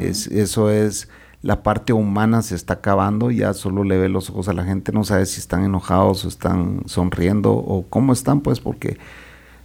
[0.00, 1.08] es, eso es,
[1.42, 4.92] la parte humana se está acabando, ya solo le ve los ojos a la gente,
[4.92, 8.98] no sabes si están enojados o están sonriendo o cómo están, pues porque...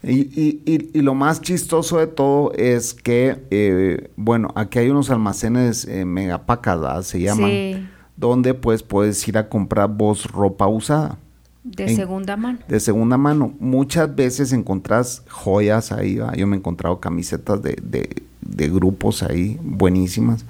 [0.05, 4.89] Y, y- y- y lo más chistoso de todo es que, eh, bueno, aquí hay
[4.89, 7.01] unos almacenes eh, megapacas, ¿verdad?
[7.03, 11.17] Se llaman, Sí, donde pues puedes ir a comprar vos ropa usada
[11.64, 12.59] de En- segunda mano.
[12.68, 13.53] de segunda mano.
[13.59, 16.18] Muchas veces encontrás joyas ahí.
[16.18, 16.34] ¿va?
[16.36, 20.45] Yo me he encontrado camisetas de, de- de grupos ahí buenísimas.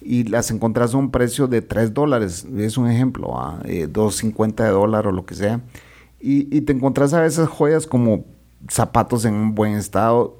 [0.00, 2.46] Y las encontrás a un precio de 3 dólares.
[2.56, 3.34] Es un ejemplo.
[3.64, 5.60] Eh, 2.50 de dólar o lo que sea.
[6.20, 8.24] Y, y te encontrás a veces joyas como
[8.70, 10.36] zapatos en un buen estado.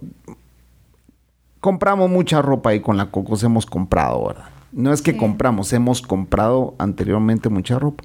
[1.61, 3.43] Compramos mucha ropa ahí con la Cocos.
[3.43, 4.45] Hemos comprado, ¿verdad?
[4.73, 5.19] No es que Sí.
[5.19, 8.05] compramos, hemos comprado anteriormente mucha ropa.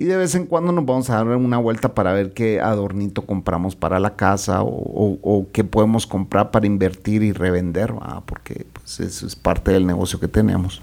[0.00, 3.22] Y de vez en cuando nos vamos a dar una vuelta para ver qué adornito
[3.26, 7.92] compramos para la casa o, o- o qué podemos comprar para invertir y revender,
[8.24, 10.80] porque pues, eso es parte del negocio que tenemos.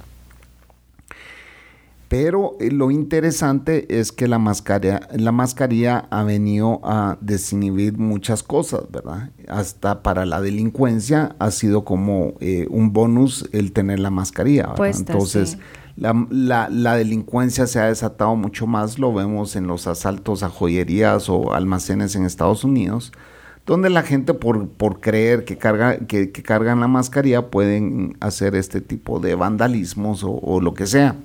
[2.09, 8.43] Pero eh, lo interesante es que la mascarilla, la mascarilla ha venido a desinhibir muchas
[8.43, 9.29] cosas, ¿verdad?
[9.47, 14.75] Hasta para la delincuencia ha sido como eh, un bonus el tener la mascarilla.
[14.75, 15.57] Puesta, Entonces, sí.
[15.97, 20.49] La, la- la delincuencia se ha desatado mucho más, lo vemos en los asaltos a
[20.49, 23.11] joyerías o almacenes en Estados Unidos,
[23.65, 28.55] donde la gente por, por creer que, carga, que, que cargan la mascarilla pueden hacer
[28.55, 31.15] este tipo de vandalismos o, o lo que sea.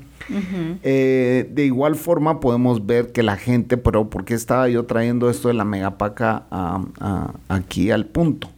[0.85, 5.29] Eh, de igual forma podemos ver que la gente, pero ¿por qué estaba yo trayendo
[5.29, 8.49] esto de la megapaca a- a- aquí al punto?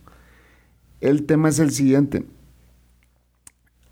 [1.00, 2.24] El tema es el siguiente.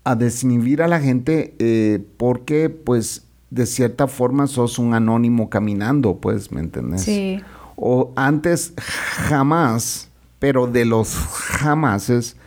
[0.03, 6.17] A desinhibir a la gente eh, porque pues de cierta forma sos un anónimo caminando,
[6.17, 7.03] pues, ¿me entendés?
[7.03, 7.41] Sí.
[7.75, 12.37] O antes jamás, pero de los jamases,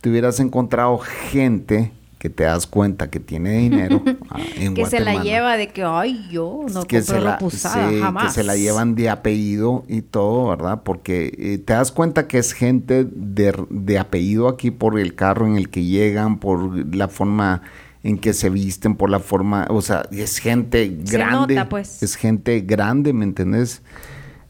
[0.00, 5.00] te hubieras encontrado gente que te das cuenta que tiene dinero ah, en que se
[5.00, 8.26] la lleva de que, ay, yo no que compro la, sí, jamás.
[8.26, 10.82] que se la llevan de apellido y todo, ¿verdad?
[10.84, 15.46] Porque eh, te das cuenta que es gente de, de apellido aquí por el carro
[15.46, 17.62] en el que llegan, por la forma
[18.02, 22.02] en que se visten, por la forma, o sea, es gente Se grande, nota, pues.
[22.02, 23.80] es gente grande, ¿me entendés?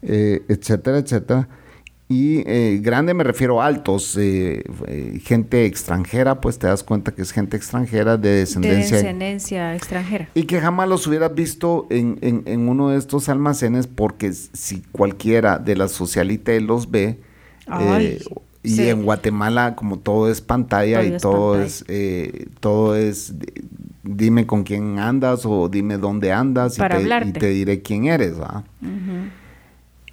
[0.01, 1.47] Eh, etcétera, etcétera.
[2.11, 7.13] Y eh, grande me refiero a altos, eh, eh, gente extranjera, pues te das cuenta
[7.13, 10.27] que es gente extranjera de de descendencia descendencia extranjera.
[10.33, 14.81] y que jamás los hubieras visto en, en- en uno de estos almacenes porque si
[14.91, 17.17] cualquiera de la socialité los ve,
[17.67, 18.19] Ay, eh,
[18.63, 18.87] y sí.
[18.89, 21.65] en Guatemala como todo es pantalla Todo y es todo pantalla.
[21.65, 23.47] es, eh, todo es, di-
[24.03, 27.39] dime con quién andas o dime dónde andas Para y, te, y hablarte.
[27.39, 28.63] te diré quién eres, ¿va?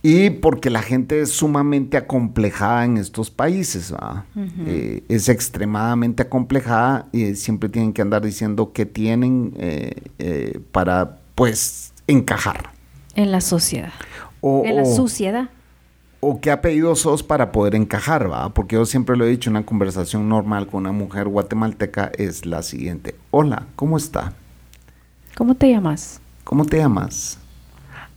[0.03, 4.27] Y porque la gente es sumamente acomplejada en estos países, ¿va?
[4.37, 11.19] Eh, es extremadamente acomplejada y siempre tienen que andar diciendo que tienen eh, eh, para,
[11.35, 12.71] pues, encajar.
[13.17, 13.93] En la sociedad.
[14.41, 15.51] O, en la suciedad.
[16.21, 18.51] o qué apellido sos para poder encajar, ¿va?
[18.51, 22.63] Porque yo siempre lo he dicho, una conversación normal con una mujer guatemalteca es la
[22.63, 23.17] siguiente.
[23.33, 24.33] Hola, ¿cómo está?
[25.37, 26.21] ¿Cómo te llamas?
[26.45, 27.39] ¿Cómo te llamas?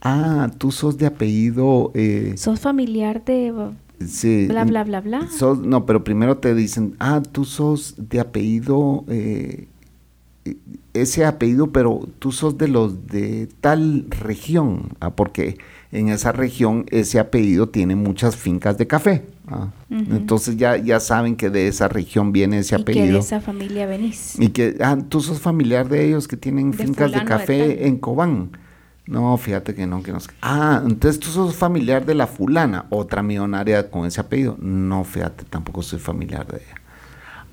[0.01, 1.91] Ah, tú sos de apellido...
[1.93, 3.53] eh, ¿Sos familiar de
[4.07, 5.27] sí, bla, bla, bla, bla?
[5.29, 9.67] Sos- no, pero primero te dicen, ah, tú sos de apellido, eh,
[10.93, 15.57] ese apellido, pero tú sos de los de tal región, ah, porque
[15.91, 19.23] en esa región ese apellido tiene muchas fincas de café.
[19.47, 19.69] ah.
[19.89, 23.19] Entonces ya, ya saben que de esa región viene ese y que de apellido.
[23.19, 24.39] esa familia venís.
[24.39, 27.97] Y que, ah, tú sos familiar de ellos que tienen De fincas de café en
[27.97, 28.49] Cobán.
[29.07, 30.19] No, fíjate que no, que no.
[30.41, 34.57] Ah, entonces tú sos familiar de la fulana, otra millonaria con ese apellido.
[34.59, 36.81] No, fíjate, tampoco soy familiar de ella.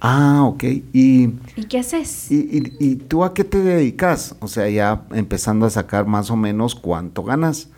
[0.00, 0.64] Ah, ok.
[0.92, 2.30] ¿Y, ¿Y qué haces?
[2.30, 4.36] Y, y, tú a qué te dedicas?
[4.40, 7.68] O sea, ya empezando a sacar más o menos cuánto ganas.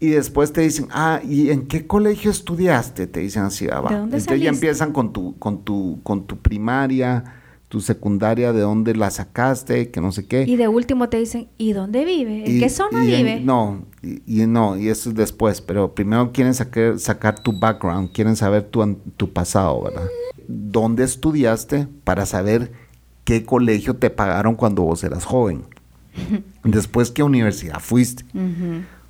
[0.00, 3.06] Y después te dicen, ah, ¿y en qué colegio estudiaste?
[3.06, 6.36] Te dicen así, ah, ¿De dónde Entonces ya empiezan con tu, con tu, con tu
[6.36, 7.24] primaria,
[7.74, 10.44] tu secundaria, de dónde la sacaste, que no sé qué.
[10.46, 12.48] Y de último te dicen, ¿y dónde vive?
[12.48, 13.40] ¿En qué zona vive?
[13.40, 18.36] no, y, no, y eso es después, pero primero quieren sacar, sacar tu background, quieren
[18.36, 20.04] saber tu, tu pasado, ¿verdad?
[20.46, 22.70] dónde estudiaste para saber
[23.24, 25.64] qué colegio te pagaron cuando vos eras joven.
[26.62, 28.24] Después, qué universidad fuiste.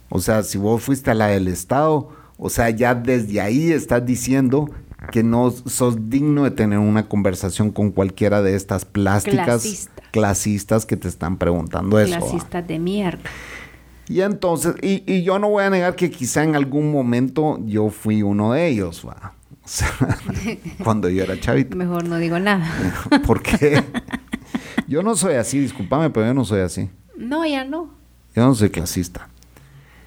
[0.08, 2.08] O sea, si vos fuiste a la del Estado,
[2.38, 4.70] o sea, ya desde ahí estás diciendo
[5.10, 10.96] que no sos digno de tener una conversación con cualquiera de estas plásticas clasistas que
[10.96, 12.18] te están preguntando eso.
[12.18, 13.30] Clasistas de mierda.
[14.08, 17.88] Y entonces, y, y, yo no voy a negar que quizá en algún momento yo
[17.88, 19.32] fui uno de ellos, va.
[20.84, 21.76] cuando yo era chavito.
[21.76, 22.70] Mejor no digo nada.
[23.26, 23.82] ¿Por qué?
[24.86, 26.90] Yo no soy así, discúlpame, pero yo no soy así.
[27.16, 27.90] No, ya no.
[28.34, 29.28] Yo no soy clasista.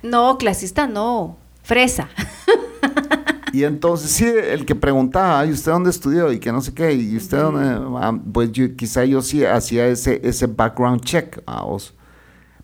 [0.03, 1.37] No, clasista no.
[1.63, 2.09] Fresa.
[3.53, 6.31] Y entonces, sí, el que preguntaba, ¿y usted dónde estudió?
[6.31, 8.21] Y que no sé qué, y usted dónde.
[8.31, 11.93] Pues yo, quizá yo sí hacía ese, ese background check a vos.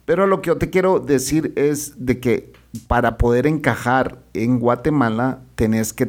[0.06, 2.54] Pero lo que yo te quiero decir es de que
[2.88, 6.06] para poder encajar en Guatemala tenés que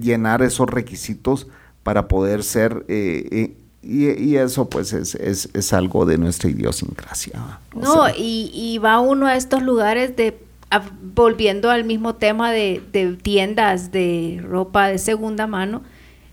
[0.00, 1.46] llenar esos requisitos
[1.82, 7.60] para poder ser, eh, eh, y, eso pues es, algo de nuestra idiosincrasia.
[7.74, 10.38] No, y, va uno a estos lugares de,
[11.14, 15.82] volviendo al mismo tema de, de tiendas de ropa de segunda mano,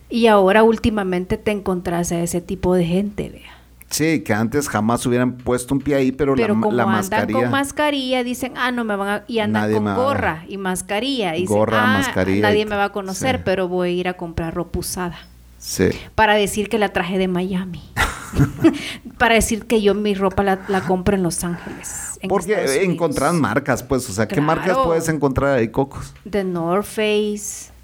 [0.10, 3.56] y ahora últimamente te encontrás a ese tipo de gente, vea.
[3.90, 6.98] Sí, que antes jamás hubieran puesto un pie ahí, pero, pero la, como la andan
[6.98, 7.40] mascarilla.
[7.40, 9.24] con mascarilla, dicen, ah, no me van a.
[9.28, 11.32] Y andan con gorra y mascarilla.
[11.32, 12.42] Dicen, gorra, ah, mascarilla.
[12.42, 15.18] Nadie me va a conocer, pero voy a ir a comprar ropa usada.
[15.60, 15.90] Sí.
[16.14, 17.82] Para decir que la traje de Miami.
[19.18, 22.20] Para decir que yo mi ropa la, la compro en Los Ángeles.
[22.28, 26.14] Porque encontrar marcas, pues, o sea, ¿qué marcas puedes encontrar ahí, Cocos?
[26.30, 27.76] The North Face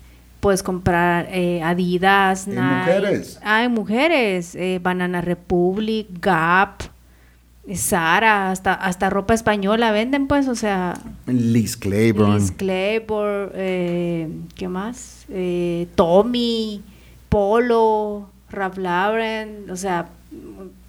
[0.41, 3.39] puedes comprar eh, Adidas, ¿En mujeres?
[3.43, 4.55] Ah, en mujeres.
[4.55, 6.81] Eh, Banana Republic, Gap,
[7.73, 10.95] Zara, hasta, hasta ropa española venden, pues, o sea.
[11.27, 12.39] Liz Claiborne.
[12.39, 15.25] Liz Claiborne, eh, ¿qué más?
[15.95, 16.83] Tommy,
[17.29, 20.09] Polo, Ralph Lauren, o sea,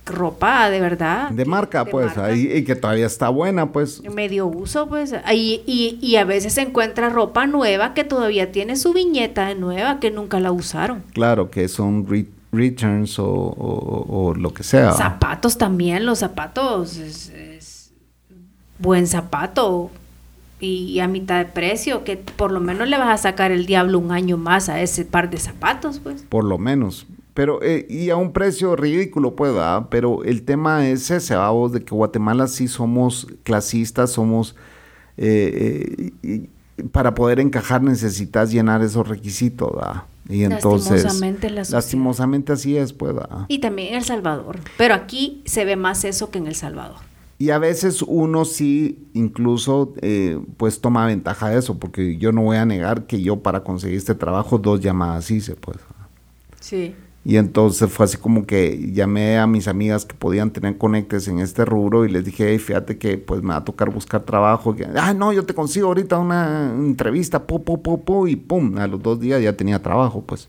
[0.05, 1.31] ropa de verdad.
[1.31, 4.03] De marca, pues, ahí, y que todavía está buena, pues.
[4.11, 5.15] Medio uso, pues.
[5.25, 9.55] Ahí, y, y a veces se encuentra ropa nueva que todavía tiene su viñeta de
[9.55, 11.03] nueva que nunca la usaron.
[11.13, 12.07] Claro, que son
[12.53, 14.93] returns o, lo que sea.
[14.93, 16.97] Zapatos también, los zapatos.
[16.97, 17.93] Es,
[18.79, 19.91] buen zapato.
[20.61, 23.99] Y, a mitad de precio, que por lo menos le vas a sacar el diablo
[23.99, 26.23] un año más a ese par de zapatos, pues.
[26.29, 27.07] Por lo menos.
[27.35, 29.55] Pero, eh, y a un precio ridículo, pues,
[29.91, 34.55] Pero el tema es ese, vos, de que Guatemala sí somos clasistas, somos...
[35.17, 36.49] Eh, eh,
[36.91, 40.03] para poder encajar necesitas llenar esos requisitos, ¿verdad?
[40.29, 41.05] Y entonces...
[41.05, 43.15] Lastimosamente, lastimosamente así es, pues,
[43.49, 44.59] Y también en El Salvador.
[44.77, 46.97] Pero aquí se ve más eso que en El Salvador.
[47.39, 49.95] Y a veces uno sí incluso
[50.57, 53.99] pues toma ventaja de eso, porque yo no voy a negar que yo para conseguir
[53.99, 55.79] este trabajo dos llamadas hice, pues.
[56.61, 56.95] Sí.
[57.25, 61.39] Y entonces fue así como que llamé a mis amigas que podían tener conectes en
[61.39, 64.75] este rubro y les dije, fíjate que pues me va a tocar buscar trabajo.
[64.97, 68.89] ah, no, yo te consigo ahorita una entrevista, po, po, po, po, y pum, a
[68.89, 70.49] los dos días ya tenía trabajo, pues.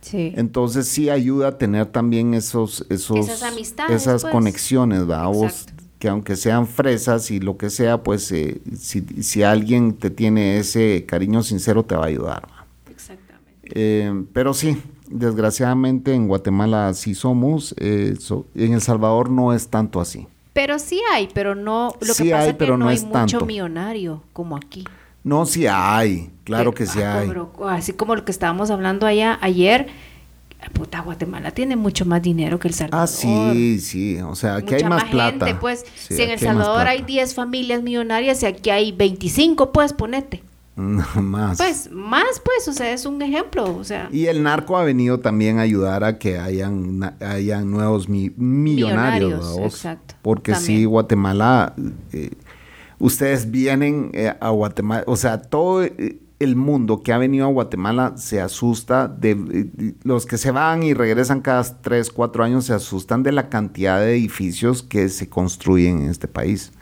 [0.00, 0.32] Sí.
[0.36, 4.32] Entonces sí ayuda a tener también esos, esos esas amistades, esas pues.
[4.32, 5.52] conexiones, ¿verdad?
[5.98, 10.58] que aunque sean fresas y lo que sea, pues eh, si, si, alguien te tiene
[10.58, 12.48] ese cariño sincero te va a ayudar.
[12.88, 13.70] Exactamente.
[13.74, 14.78] Eh, pero sí,
[15.10, 18.16] desgraciadamente en Guatemala sí somos, eh,
[18.54, 20.26] en El Salvador no es tanto así.
[20.52, 24.56] Pero sí hay, pero no, lo que pasa es que no, hay mucho millonario como
[24.56, 24.84] aquí.
[25.22, 27.30] No, sí hay, claro que sí ah, hay.
[27.68, 29.88] así como lo que estábamos hablando allá ayer,
[30.72, 33.04] puta, Guatemala tiene mucho más dinero que El Salvador.
[33.04, 35.58] Ah, sí, sí, o sea, aquí hay más, plata.
[35.60, 39.92] pues, si en El Salvador hay, hay 10 familias millonarias y aquí hay 25, pues
[39.92, 40.42] ponete.
[41.16, 41.58] más.
[41.58, 44.08] Pues, más, pues, o sea, es un ejemplo, o sea.
[44.12, 49.58] Y el narco ha venido también a ayudar a que hayan, hayan nuevos millonarios.
[49.58, 50.14] exacto.
[50.22, 51.74] Porque si Guatemala,
[52.12, 52.30] eh,
[52.98, 55.82] ustedes vienen eh, a Guatemala, o sea, todo
[56.40, 60.94] el mundo que ha venido a Guatemala se asusta de, los que se van y
[60.94, 66.00] regresan cada tres, cuatro años se asustan de la cantidad de edificios que se construyen
[66.00, 66.72] en este país.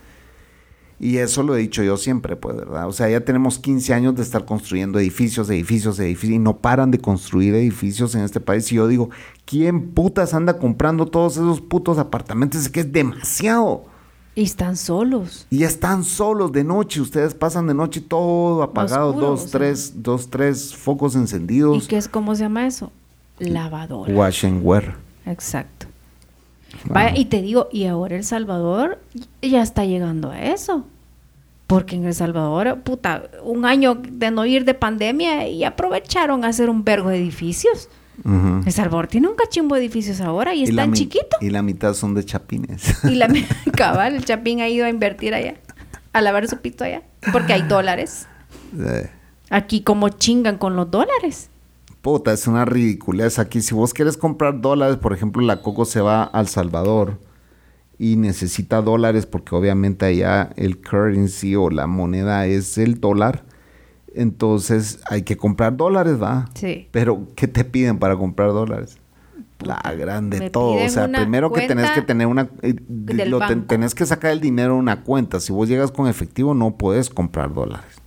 [1.01, 2.89] Y eso lo he dicho yo siempre, pues, ¿verdad?
[2.89, 6.91] O sea, ya tenemos 15 años de estar construyendo edificios, edificios, edificios, y no paran
[6.91, 8.71] de construir edificios en este país.
[8.73, 9.11] Y yo digo,
[9.45, 12.63] ¿quién putas anda comprando todos esos putos apartamentos?
[12.63, 13.85] Es que es demasiado.
[14.35, 15.47] Y están solos.
[15.51, 17.01] Y están solos de noche.
[17.01, 19.59] Ustedes pasan de noche todo apagado, Oscuro, dos, o sea.
[19.59, 21.85] tres, dos, tres focos encendidos.
[21.85, 22.91] ¿Y qué es, cómo se llama eso?
[23.39, 24.13] Lavadora.
[24.13, 24.97] Wash and wear.
[25.27, 25.78] Exacto.
[26.85, 29.01] Vaya, y te digo, y ahora El Salvador
[29.43, 30.87] ya está llegando a eso.
[31.67, 36.49] Porque en El Salvador, puta, un año de no ir de pandemia y aprovecharon a
[36.49, 37.89] hacer un vergo de edificios.
[38.67, 41.37] El Salvador tiene un cachimbo de edificios ahora y, la es tan mi- chiquito.
[41.41, 43.05] Y la mitad son de chapines.
[43.05, 43.29] Y la
[43.77, 45.55] cabal, el Chapín ha ido a invertir allá,
[46.13, 47.03] a lavar su pito allá,
[47.33, 48.27] porque hay dólares.
[49.51, 51.49] Aquí como chingan con los dólares.
[52.03, 53.61] Puta, es una ridiculez aquí.
[53.61, 57.19] Si vos quieres comprar dólares, por ejemplo, la Coco se va al Salvador
[57.99, 63.45] y necesita dólares porque obviamente allá el currency o la moneda es el dólar.
[64.15, 66.47] Entonces hay que comprar dólares, ¿va?
[66.55, 66.89] Sí.
[66.93, 68.99] Pero, ¿qué te piden para comprar dólares?
[69.61, 70.75] La grande Me todo.
[70.75, 72.49] O sea, primero que tenés que tener una...
[72.63, 72.77] eh,
[73.27, 75.41] lo ten- tenés que sacar el dinero de una cuenta.
[75.41, 78.01] Si vos llegas con efectivo, no puedes comprar dólares.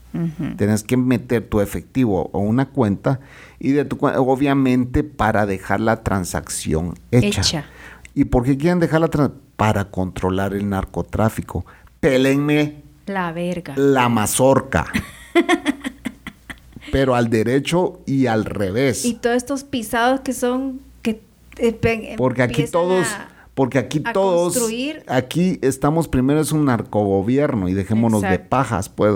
[0.57, 3.20] Tienes que meter tu efectivo o una cuenta
[3.59, 7.41] y de tu cuen- obviamente para dejar la transacción hecha.
[7.41, 7.66] Hecha.
[8.14, 11.66] ¿Y por qué quieren dejarla tran- para controlar el narcotráfico?
[12.01, 13.74] Pélenme La verga.
[13.78, 14.86] la mazorca.
[16.91, 19.05] Pero al derecho y al revés.
[19.05, 21.22] Y todos estos pisados que son que
[21.57, 25.04] eh, Porque aquí todos, a- porque aquí a todos, construir.
[25.08, 29.16] aquí estamos primero es un narcogobierno y dejémonos de pajas, pues.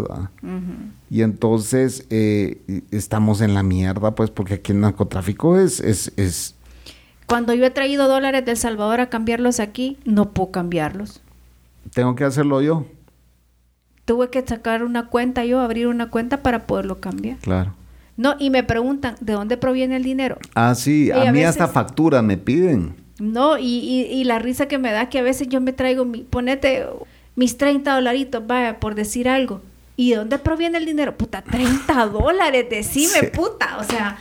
[1.09, 6.55] Y entonces eh, estamos en la mierda, pues, porque aquí el narcotráfico es, es, es,
[7.27, 11.21] Cuando yo he traído dólares de El Salvador a cambiarlos aquí, no puedo cambiarlos.
[11.93, 12.85] tengo que hacerlo yo,
[14.05, 17.37] Tuve que sacar una cuenta yo, abrir una cuenta para poderlo cambiar.
[17.39, 17.73] claro.
[18.17, 20.37] No, y me preguntan, ¿de dónde proviene el dinero?
[20.53, 22.95] Ah, sí, Y a, a mí veces- hasta factura me piden.
[23.19, 26.03] No, y, y, y la risa que me da que a veces yo me traigo,
[26.05, 26.85] mi, ponete
[27.35, 29.61] mis 30 dolaritos, vaya, por decir algo.
[29.97, 31.15] ¿Y de dónde proviene el dinero?
[31.17, 33.27] Puta, 30 dólares, decime, Sí.
[33.33, 33.77] puta.
[33.79, 34.17] O sea,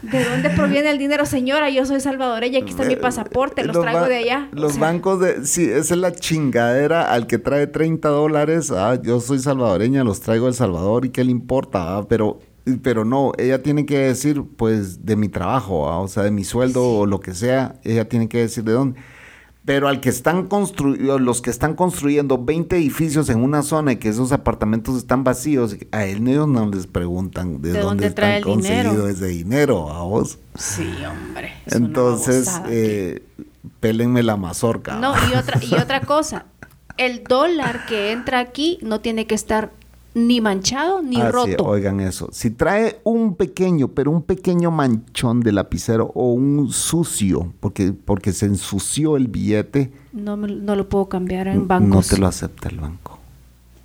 [0.00, 1.68] ¿de dónde proviene el dinero, señora?
[1.68, 4.48] Yo soy salvadoreña, aquí está mi pasaporte, los, traigo de allá.
[4.52, 5.44] O Los sea, bancos de...
[5.44, 8.70] Sí, esa es la chingadera al que trae 30 dólares.
[8.70, 11.98] Ah, yo soy salvadoreña, los traigo de El Salvador y qué le importa.
[11.98, 12.40] Ah, pero,
[12.76, 16.84] pero no, ella tiene que decir, pues, de mi trabajo, o sea, de mi sueldo
[16.84, 17.76] o lo que sea.
[17.84, 19.00] Ella tiene que decir de dónde.
[19.64, 23.96] Pero al que están construyendo, los que están construyendo 20 edificios en una zona y
[23.96, 28.44] que esos apartamentos están vacíos, a ellos no les preguntan de, ¿De dónde, están el
[28.44, 28.54] dinero?
[28.54, 30.38] conseguido ese dinero, a vos.
[30.54, 31.52] Sí, hombre.
[31.66, 33.22] Entonces, eh,
[33.80, 34.96] pélenme la mazorca.
[34.96, 36.46] No, y otra, y otra cosa.
[36.96, 39.72] El dólar que entra aquí no tiene que estar
[40.26, 41.64] ni manchado ni Ah, sí, roto.
[41.66, 42.28] oigan eso.
[42.32, 48.32] Si trae un pequeño, pero un pequeño manchón de lapicero o un sucio, porque, porque
[48.32, 52.08] se ensució el billete, No, me- no lo puedo cambiar en no bancos.
[52.08, 53.18] te lo acepta el banco.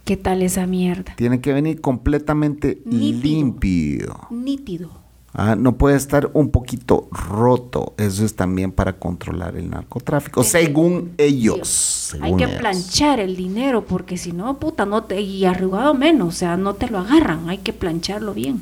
[0.05, 1.13] ¿Qué tal esa mierda?
[1.15, 3.21] Tiene que venir completamente Nítido.
[3.23, 4.15] limpio.
[4.31, 4.89] Nítido.
[5.33, 7.93] Ah, no puede estar un poquito roto.
[7.97, 12.11] Eso es también para controlar el narcotráfico, según ellos.
[12.13, 12.57] Hay según que ellos.
[12.59, 16.75] planchar el dinero porque si no, puta, no te y arrugado menos, o sea, no
[16.75, 18.61] te lo agarran, hay que plancharlo bien.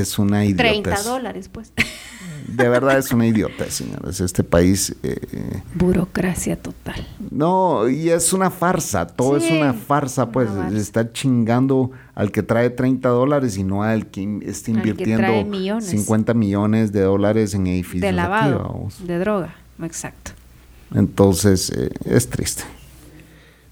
[0.00, 0.82] Es una idiotez.
[0.82, 1.72] 30 dólares, pues.
[2.46, 4.20] De verdad es una idiotez, señores.
[4.20, 4.96] Este país...
[5.02, 7.06] eh, Burocracia total.
[7.30, 10.78] No, y es una farsa, todo Sí, es una farsa, pues una farsa.
[10.78, 15.44] está chingando al que trae 30 dólares y no al que está que invirtiendo trae
[15.44, 15.84] millones.
[15.86, 18.02] 50 millones de dólares en edificios.
[18.02, 20.30] De lavado, de droga, exacto.
[20.94, 22.62] Entonces, eh, es triste.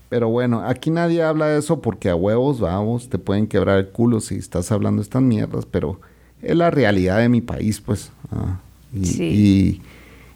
[0.09, 3.89] Pero bueno, aquí nadie habla de eso porque a huevos, vamos, te pueden quebrar el
[3.89, 6.01] culo si estás hablando estas mierdas, pero
[6.47, 8.11] es la realidad de mi país, pues.
[8.31, 8.61] ah,
[8.95, 9.23] y, Sí.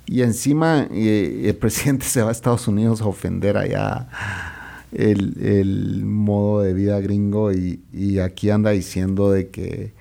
[0.06, 4.08] y, y encima eh, el presidente se va a Estados Unidos a ofender allá
[4.92, 9.92] el, el modo de vida gringo y, y aquí anda diciendo de que,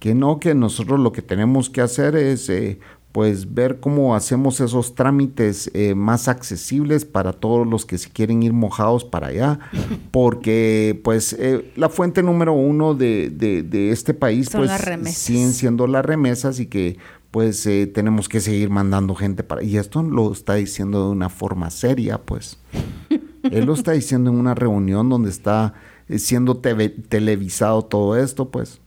[0.00, 2.78] que no, que nosotros lo que tenemos que hacer es eh,
[3.14, 8.42] pues ver cómo hacemos esos trámites eh, más accesibles para todos los que se quieren
[8.42, 9.60] ir mojados para allá,
[10.10, 15.52] porque pues eh, la fuente número uno de, de- de este país Son pues siguen
[15.52, 16.98] siendo las remesas y que
[17.30, 19.62] pues eh, tenemos que seguir mandando gente para...
[19.62, 22.58] Y esto lo está diciendo de una forma seria, pues.
[23.44, 25.74] Él lo está diciendo en una reunión donde está
[26.08, 28.80] eh, siendo televisado todo esto, pues.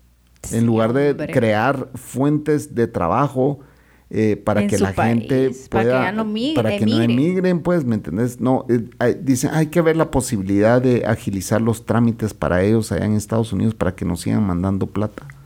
[0.43, 1.31] Sí, en lugar de hombre.
[1.31, 3.59] crear fuentes de trabajo,
[4.09, 6.85] eh, para En que la gente país, para que pueda, ya no mi- para que
[6.85, 7.59] no emigren.
[7.61, 8.39] pues, ¿me entendés?
[8.39, 12.91] No, eh, hay- dicen, hay que ver la posibilidad de agilizar los trámites para ellos
[12.91, 15.27] allá en Estados Unidos para que nos sigan mandando plata.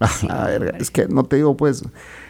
[0.00, 0.72] Ah, Sí, hombre.
[0.78, 1.82] es que no te digo, pues,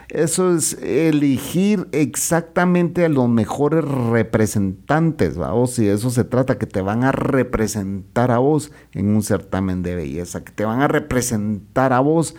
[0.09, 5.53] eso es elegir exactamente a los mejores representantes, ¿va?
[5.53, 9.23] O si de eso se trata, que te van a representar a vos en un
[9.23, 12.35] certamen de belleza, que te van a representar a vos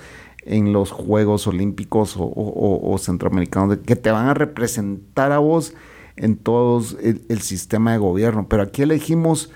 [0.50, 5.38] en los Juegos Olímpicos o, o- o- o Centroamericanos, que te van a representar a
[5.40, 5.74] vos
[6.16, 8.48] en todo el, el sistema de gobierno.
[8.50, 9.52] Pero aquí elegimos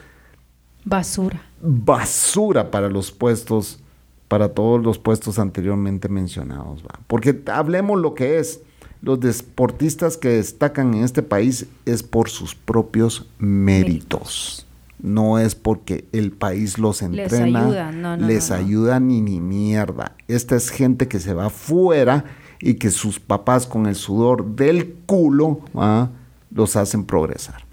[0.86, 1.42] Basura.
[1.62, 3.80] basura para los puestos,
[4.28, 6.84] para todos los puestos anteriormente mencionados.
[6.84, 7.00] ¿va?
[7.08, 8.62] Porque hablemos lo que es.
[9.02, 14.66] Los deportistas que destacan en este país es por sus propios méritos.
[15.04, 19.22] No es porque el país los Les entrena, ayuda, no, no, les no, ayuda ni
[19.22, 20.16] ni mierda.
[20.28, 22.26] Esta es gente que se va afuera
[22.62, 26.10] y que sus papás con el sudor del culo ¿va?
[26.50, 27.66] los hacen progresar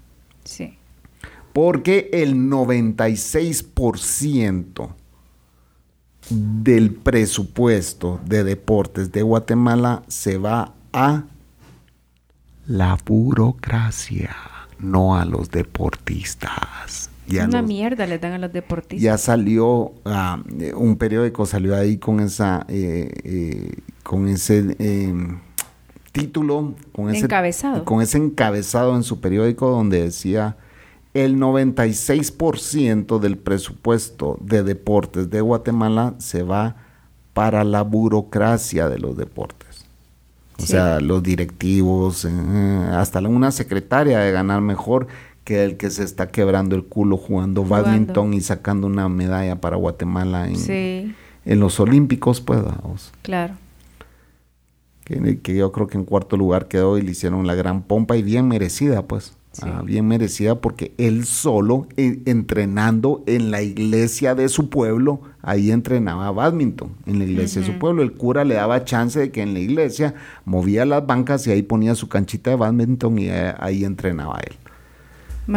[0.43, 0.77] Sí.
[1.53, 4.89] porque el 96%
[6.29, 11.23] del presupuesto de deportes de Guatemala se va a
[12.67, 14.35] la burocracia,
[14.79, 17.10] no a los deportistas.
[17.27, 19.01] Ya Una los- mierda le dan a los deportistas.
[19.01, 23.71] ya salió ah, eh, un periódico salió ahí con esa eh, eh,
[24.03, 25.13] con ese eh,
[26.11, 27.85] título con ese Encabezado.
[27.85, 30.57] con ese encabezado en su periódico donde decía
[31.13, 36.75] el 96% del presupuesto de deportes de Guatemala se va
[37.33, 39.85] para la burocracia de los deportes.
[40.57, 40.67] O Sí.
[40.67, 42.25] sea, los directivos,
[42.91, 45.07] hasta una secretaria de ganar mejor
[45.43, 47.87] que el que se está quebrando el culo jugando, Jugando.
[47.89, 51.13] badminton y sacando una medalla para Guatemala en, Sí,
[51.45, 53.11] en los Olímpicos, pues, vamos.
[53.23, 53.55] claro.
[55.03, 58.15] Que, que yo creo que en cuarto lugar quedó y le hicieron la gran pompa
[58.17, 59.33] y bien merecida, pues.
[59.51, 59.63] Sí.
[59.65, 65.71] Ah, bien merecida porque él solo eh, entrenando en la iglesia de su pueblo, ahí
[65.71, 68.01] entrenaba badminton, en la iglesia de su pueblo.
[68.01, 70.13] El cura le daba chance de que en la iglesia
[70.45, 74.55] movía las bancas y ahí ponía su canchita de badminton y eh, ahí entrenaba él.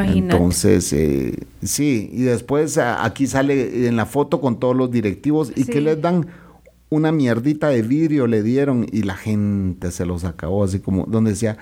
[0.02, 0.34] Imagínate.
[0.36, 5.52] Entonces, eh, sí, y después a- aquí sale en la foto con todos los directivos
[5.54, 6.26] y que les dan
[6.90, 11.30] una mierdita de vidrio, le dieron y la gente se los acabó, así como donde
[11.30, 11.56] decía,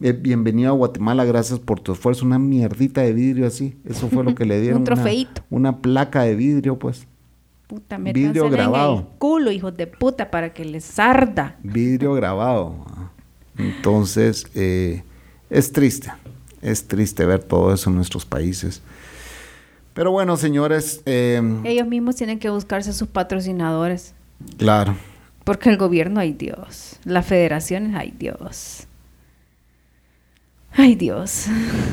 [0.00, 4.22] eh, bienvenido a Guatemala, gracias por tu esfuerzo, una mierdita de vidrio así, eso fue
[4.24, 4.78] lo que le dieron.
[4.82, 5.42] una- trofeíto.
[5.50, 7.06] Una, placa de vidrio, pues,
[7.66, 8.98] Puta, Vidrio en grabado.
[8.98, 11.56] el culo, hijos de puta, para que les arda.
[11.62, 12.74] vidrio grabado.
[13.58, 15.02] Entonces, eh,
[15.50, 16.10] es triste,
[16.62, 18.82] es triste ver todo eso en nuestros países.
[19.94, 24.14] Pero bueno, señores, eh, Ellos mismos tienen que buscarse sus patrocinadores.
[24.56, 24.96] claro,
[25.44, 26.96] Porque el gobierno, ay Dios.
[27.04, 28.84] Las federaciones, ay Dios.
[30.72, 31.46] Ay Dios.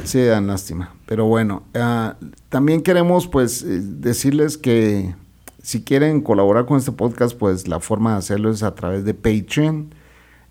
[0.03, 0.93] sí dan lástima.
[1.05, 2.15] Pero bueno, ah,
[2.49, 5.15] también queremos pues eh, decirles que
[5.63, 9.13] si quieren colaborar con este podcast, pues la forma de hacerlo es a través de
[9.15, 9.95] Patreon.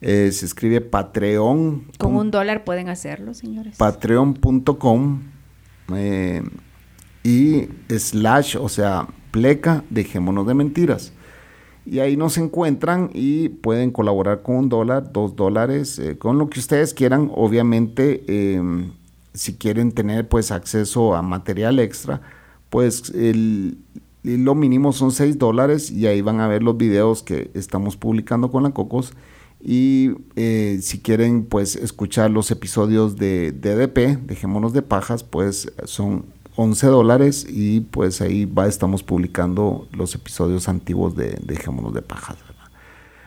[0.00, 1.86] Eh, se escribe Patreon.
[1.98, 3.76] Con un dólar pueden hacerlo, señores.
[3.76, 5.22] patreon.com
[5.94, 6.42] eh,
[7.22, 11.12] y slash, o sea, pleca, dejémonos de mentiras.
[11.86, 16.48] Y ahí nos encuentran y pueden colaborar con un dólar, dos dólares, eh, con lo
[16.48, 17.30] que ustedes quieran.
[17.34, 18.62] Obviamente, eh,
[19.34, 22.22] si quieren tener pues acceso a material extra,
[22.70, 23.76] pues el,
[24.22, 28.50] lo mínimo son seis dólares y ahí van a ver los videos que estamos publicando
[28.50, 29.12] con la Cocos.
[29.66, 36.26] Y eh, si quieren pues escuchar los episodios de DDP, dejémonos de pajas, pues son
[36.56, 42.36] 11 dólares y pues ahí va, estamos publicando los episodios antiguos de Dejémonos de pajas.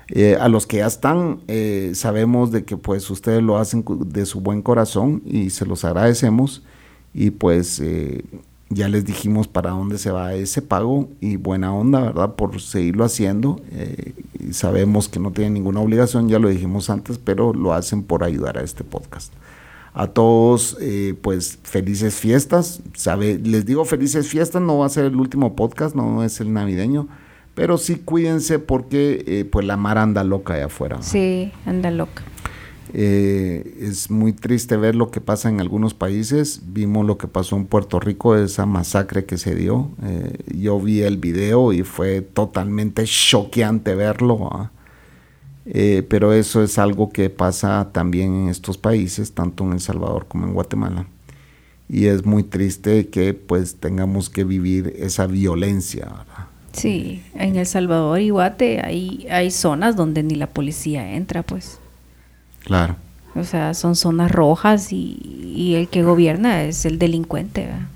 [0.10, 4.26] Eh, a los que ya están, eh, sabemos de que pues ustedes lo hacen de
[4.28, 6.64] su buen corazón y se los agradecemos
[7.16, 7.82] y pues
[8.70, 12.36] ya les dijimos para dónde se va ese pago y buena onda, ¿verdad?
[12.36, 13.61] Por seguirlo haciendo.
[13.72, 14.13] eh,
[14.51, 18.57] sabemos que no tienen ninguna obligación, ya lo dijimos antes, pero lo hacen por ayudar
[18.57, 19.34] a este podcast.
[19.93, 22.82] A todos, eh, pues felices fiestas.
[22.93, 26.53] Sabe, les digo felices fiestas, no va a ser el último podcast, no es el
[26.53, 27.07] navideño,
[27.55, 31.01] pero sí cuídense porque eh, pues la mar anda loca allá afuera.
[31.01, 32.22] Sí, anda loca.
[32.94, 36.62] Eh, es muy triste ver lo que pasa en algunos países.
[36.68, 39.92] Vimos lo que pasó en Puerto Rico, esa masacre que se dio.
[40.04, 44.50] Eh, yo vi el video y fue totalmente choqueante verlo.
[44.52, 44.72] ¿ah?
[45.66, 50.26] Eh, pero eso es algo que pasa también en estos países, tanto en El Salvador
[50.28, 51.08] como en Guatemala.
[51.90, 56.26] Y es muy triste que pues tengamos que vivir esa violencia.
[56.74, 61.80] Sí, en El Salvador y Guate hay, hay zonas donde ni la policía entra, pues.
[62.68, 62.97] Claro.
[63.34, 65.18] O sea, son zonas rojas y,
[65.55, 67.61] y el que gobierna es el delincuente.
[67.61, 67.88] ¿verdad?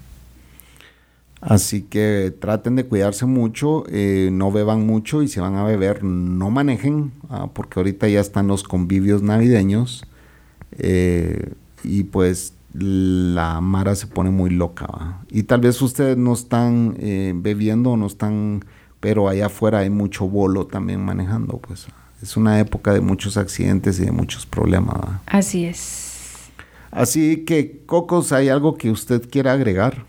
[1.41, 6.03] Así que traten de cuidarse mucho, eh, no beban mucho y si van a beber
[6.05, 10.05] no manejen, ah, porque ahorita ya están los convivios navideños
[10.77, 11.53] eh,
[11.83, 14.85] y pues la mara se pone muy loca.
[14.85, 15.21] ¿va?
[15.29, 18.63] Y tal vez ustedes no están eh, bebiendo, no están,
[19.01, 21.87] pero allá afuera hay mucho bolo también manejando, pues
[22.21, 24.95] es una época de muchos accidentes y de muchos problemas.
[24.95, 25.21] ¿va?
[25.25, 26.17] Así es.
[26.91, 30.05] Así que, Cocos, ¿hay algo que usted quiera agregar?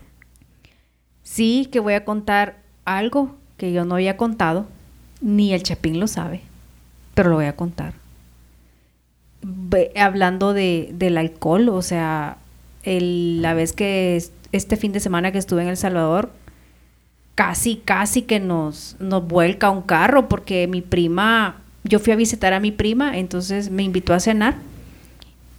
[1.23, 4.67] Sí, que voy a contar algo que yo no había contado,
[5.21, 6.41] ni el Chapín lo sabe,
[7.13, 7.93] pero lo voy a contar.
[9.97, 12.37] Hablando de, del alcohol, o sea,
[12.83, 16.31] el- la vez que es- este fin de semana que estuve en El Salvador,
[17.35, 22.53] casi, casi que nos, nos vuelca un carro, porque mi prima, yo fui a visitar
[22.53, 24.55] a mi prima, entonces me invitó a cenar.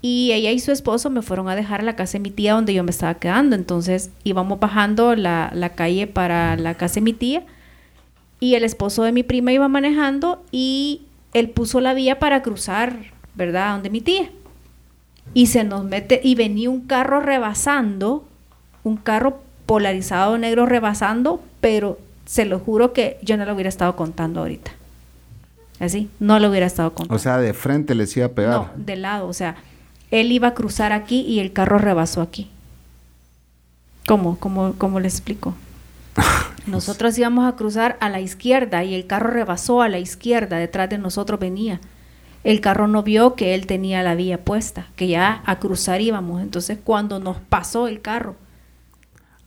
[0.01, 2.53] Y ella y su esposo me fueron a dejar a la casa de mi tía
[2.53, 3.57] donde yo me estaba quedando.
[3.57, 7.43] Entonces íbamos bajando la, la calle para la casa de mi tía.
[8.39, 11.03] Y el esposo de mi prima iba manejando y
[11.33, 12.97] él puso la vía para cruzar,
[13.35, 13.73] ¿verdad?
[13.73, 14.31] Donde mi tía.
[15.33, 18.25] Y se nos mete, y venía un carro rebasando,
[18.83, 23.97] un carro polarizado negro rebasando, pero se lo juro que yo no lo hubiera estado
[23.97, 24.73] contando ahorita.
[25.81, 27.15] Así, no lo hubiera estado contando.
[27.17, 28.55] O sea, de frente les iba a pegar.
[28.55, 29.57] No, de lado, o sea,
[30.11, 32.51] él iba a cruzar aquí y el carro rebasó aquí.
[34.07, 34.39] ¿Cómo?
[34.39, 35.55] ¿Cómo, cómo le explico?
[36.67, 40.89] Nosotros íbamos a cruzar a la izquierda y el carro rebasó a la izquierda, detrás
[40.89, 41.81] de nosotros venía.
[42.45, 46.43] El carro no vio que él tenía la vía puesta, que ya a cruzar íbamos.
[46.43, 48.37] Entonces, cuando nos pasó el carro,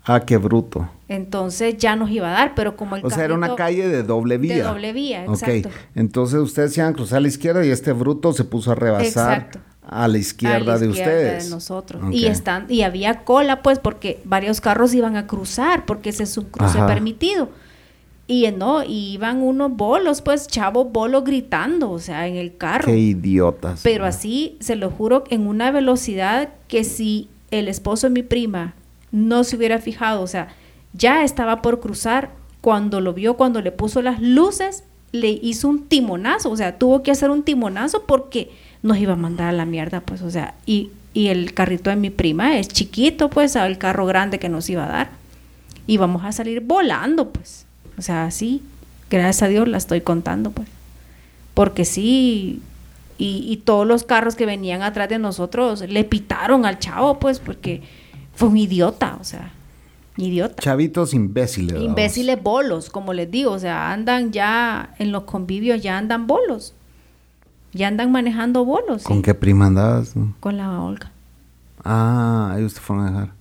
[0.09, 0.89] Ah, qué bruto.
[1.09, 4.03] Entonces ya nos iba a dar, pero como el O sea, era una calle de
[4.03, 4.55] doble vía.
[4.55, 5.69] De doble vía, Ok, exacto.
[5.95, 9.05] Entonces ustedes iban a cruzar a la izquierda y este bruto se puso a rebasar
[9.37, 9.59] Exacto.
[9.85, 11.43] a la izquierda, a la de izquierda ustedes.
[11.45, 12.03] de nosotros.
[12.03, 12.13] Ok.
[12.13, 16.37] Y están y había cola pues porque varios carros iban a cruzar porque ese es
[16.37, 16.87] un cruce Ajá.
[16.87, 17.49] permitido.
[18.29, 22.57] Y eh, no, y iban unos bolos, pues chavos bolos gritando, o sea, en el
[22.57, 22.87] carro.
[22.87, 23.79] Qué idiotas.
[23.83, 24.09] Pero ¿no?
[24.09, 28.73] así, se lo juro, en una velocidad que si el esposo de mi prima
[29.13, 30.49] no se hubiera fijado, o sea,
[30.93, 32.31] ya estaba por cruzar,
[32.61, 37.03] cuando lo vio, cuando le puso las luces, le hizo un timonazo, o sea, tuvo
[37.03, 38.51] que hacer un timonazo porque
[38.83, 41.95] nos iba a mandar a la mierda, pues, o sea, y, y el carrito de
[41.95, 45.09] mi prima es chiquito, pues, al carro grande que nos iba a dar.
[45.87, 47.65] Y vamos a salir volando, pues.
[47.97, 48.61] O sea, así,
[49.09, 50.67] gracias a Dios la estoy contando, pues.
[51.53, 52.61] Porque sí,
[53.17, 57.39] y, y todos los carros que venían atrás de nosotros le pitaron al chavo, pues,
[57.39, 57.81] porque
[58.35, 59.53] fue un idiota, o sea,
[60.17, 60.61] idiota.
[60.61, 61.73] Chavitos imbéciles.
[61.73, 61.87] vamos.
[61.89, 66.73] Imbéciles bolos, como les digo, o sea, andan ya en los convivios, ya andan bolos.
[67.73, 69.03] Ya andan manejando bolos.
[69.03, 70.13] ¿Con sí, qué prima andabas?
[70.39, 71.11] con la Olga.
[71.83, 73.33] Ah, ellos te fueron a dejar.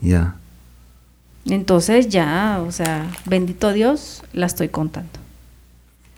[0.00, 0.36] Ya.
[1.46, 5.10] Entonces ya, o sea, bendito Dios, la estoy contando.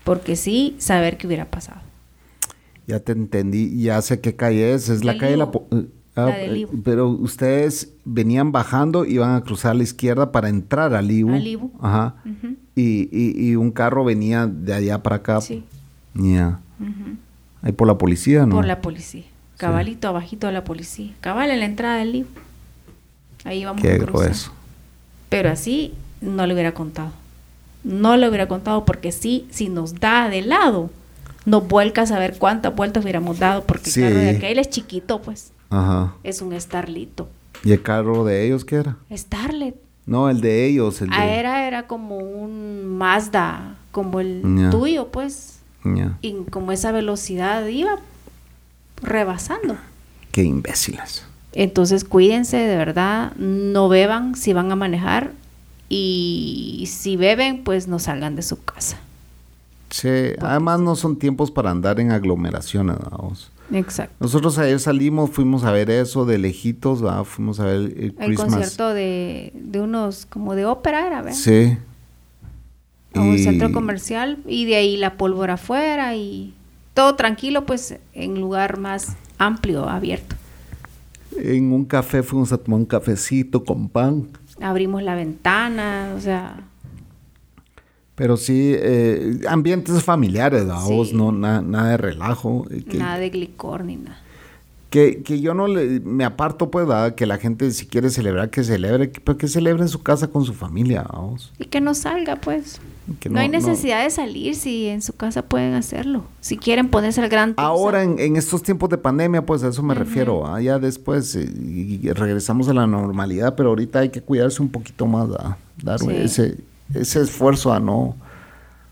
[0.03, 1.79] Porque sí, saber qué hubiera pasado.
[2.87, 3.81] Ya te entendí.
[3.81, 4.89] Ya sé qué calle es.
[4.89, 5.51] Es la calle de la...
[5.51, 10.31] Po- eh, ah, eh, pero ustedes venían bajando y iban a cruzar a la izquierda
[10.31, 11.33] para entrar al Ibu.
[11.33, 11.71] Al Ibu.
[11.81, 12.15] Ajá.
[12.75, 15.41] Y, y, y un carro venía de allá para acá.
[15.41, 15.63] Sí.
[16.13, 16.59] Ya.
[17.61, 18.55] Ahí por la policía, ¿no?
[18.55, 19.23] Por la policía.
[19.57, 21.11] Cabalito abajito de la policía.
[21.21, 22.31] Cabal en la entrada del libro.
[23.43, 24.13] Ahí vamos Qué a cruzar.
[24.13, 24.51] grueso.
[25.29, 27.11] Pero así no le hubiera contado.
[27.83, 30.89] No le hubiera contado porque sí, si nos da de lado,
[31.45, 34.01] nos vuelca a saber cuántas vueltas hubiéramos dado porque Sí.
[34.01, 35.51] el carro de aquel es chiquito, pues.
[35.71, 36.13] Ajá.
[36.23, 37.27] Es un Starlito.
[37.63, 38.97] ¿Y el carro de ellos qué era?
[39.11, 39.75] Starlet.
[40.05, 41.15] No, el de ellos, el de...
[41.15, 45.59] Ah, era, era como un Mazda, como el tuyo, pues.
[46.21, 47.97] Y como esa velocidad iba
[49.01, 49.77] rebasando.
[50.31, 51.25] Qué imbéciles.
[51.53, 55.31] Entonces cuídense, de verdad, no beban si van a manejar
[55.89, 58.97] y si beben, pues no salgan de su casa.
[59.89, 60.09] Sí,
[60.39, 63.51] además no son tiempos para andar en aglomeraciones, vamos.
[63.73, 64.15] Exacto.
[64.19, 67.23] Nosotros ayer salimos, fuimos a ver eso de lejitos, ¿va?
[67.23, 71.37] fuimos a ver el El concierto de, de unos, como de ópera era, ¿verdad?
[71.37, 71.77] Sí.
[73.13, 76.53] A un Y- centro comercial y de ahí la pólvora afuera y
[76.93, 80.35] todo tranquilo, pues en lugar más amplio, abierto.
[81.37, 84.27] En un café fuimos a tomar un cafecito con pan.
[84.61, 86.59] Abrimos la ventana, o sea,
[88.15, 91.15] Pero sí, eh, ambientes familiares, vamos, Sí.
[91.15, 92.65] no na- nada de relajo.
[92.69, 94.19] eh, Que, nada de glicor ni nada.
[94.89, 97.15] que, que yo no le, me aparto, pues, ¿verdad?
[97.15, 100.27] que la gente si quiere celebrar, que celebre, que- pero que celebre en su casa
[100.27, 101.53] con su familia, vamos.
[101.59, 102.81] Y que no salga, pues.
[103.21, 106.25] Que no, hay necesidad de salir si en su casa pueden hacerlo.
[106.41, 107.53] Si quieren ponerse al gran...
[107.57, 110.45] Ahora, en, en, estos tiempos de pandemia, pues a eso me refiero.
[110.45, 110.61] ¿ah?
[110.61, 115.07] Ya después eh, y regresamos a la normalidad, pero ahorita hay que cuidarse un poquito
[115.07, 116.57] más, dar ese,
[116.93, 118.15] ese esfuerzo a no,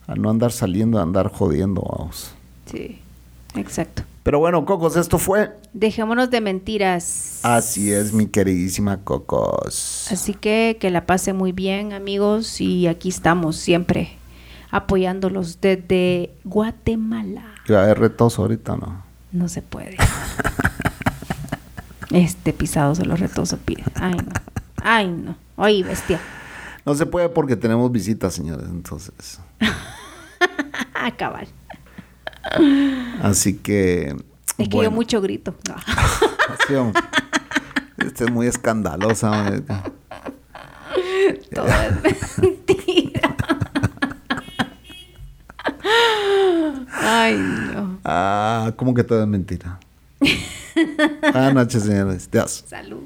[0.08, 2.32] a no andar saliendo, a andar jodiendo, vamos.
[2.66, 3.00] Sí,
[3.56, 4.04] exacto.
[4.24, 5.52] Pero bueno, Cocos, esto fue.
[5.74, 7.40] Dejémonos de mentiras.
[7.44, 10.08] Así es, mi queridísima Cocos.
[10.12, 14.18] Así que que la pase muy bien, amigos, y aquí estamos siempre
[14.72, 17.44] apoyándolos desde Guatemala.
[17.68, 19.04] Ya es retoso ahorita, ¿no?
[19.32, 19.98] No se puede.
[22.12, 23.84] este pisado solo retoso pide.
[23.96, 24.32] Ay, no.
[24.84, 25.36] Ay, no.
[25.58, 26.20] Ay, bestia.
[26.86, 29.40] No se puede porque tenemos visitas, señores, entonces.
[31.18, 31.48] Cabal.
[33.22, 34.16] Así que.
[34.58, 35.56] Es que yo mucho grito.
[37.98, 39.62] este es muy escandalosa.
[41.54, 41.68] Todo
[42.04, 43.36] es mentira.
[46.92, 47.38] Ay,
[47.74, 48.00] no.
[48.04, 49.80] Ah, ¿cómo que todo es mentira?
[51.22, 52.30] Buenas noches, señores.
[52.32, 52.66] Dios.
[52.68, 53.04] Salud.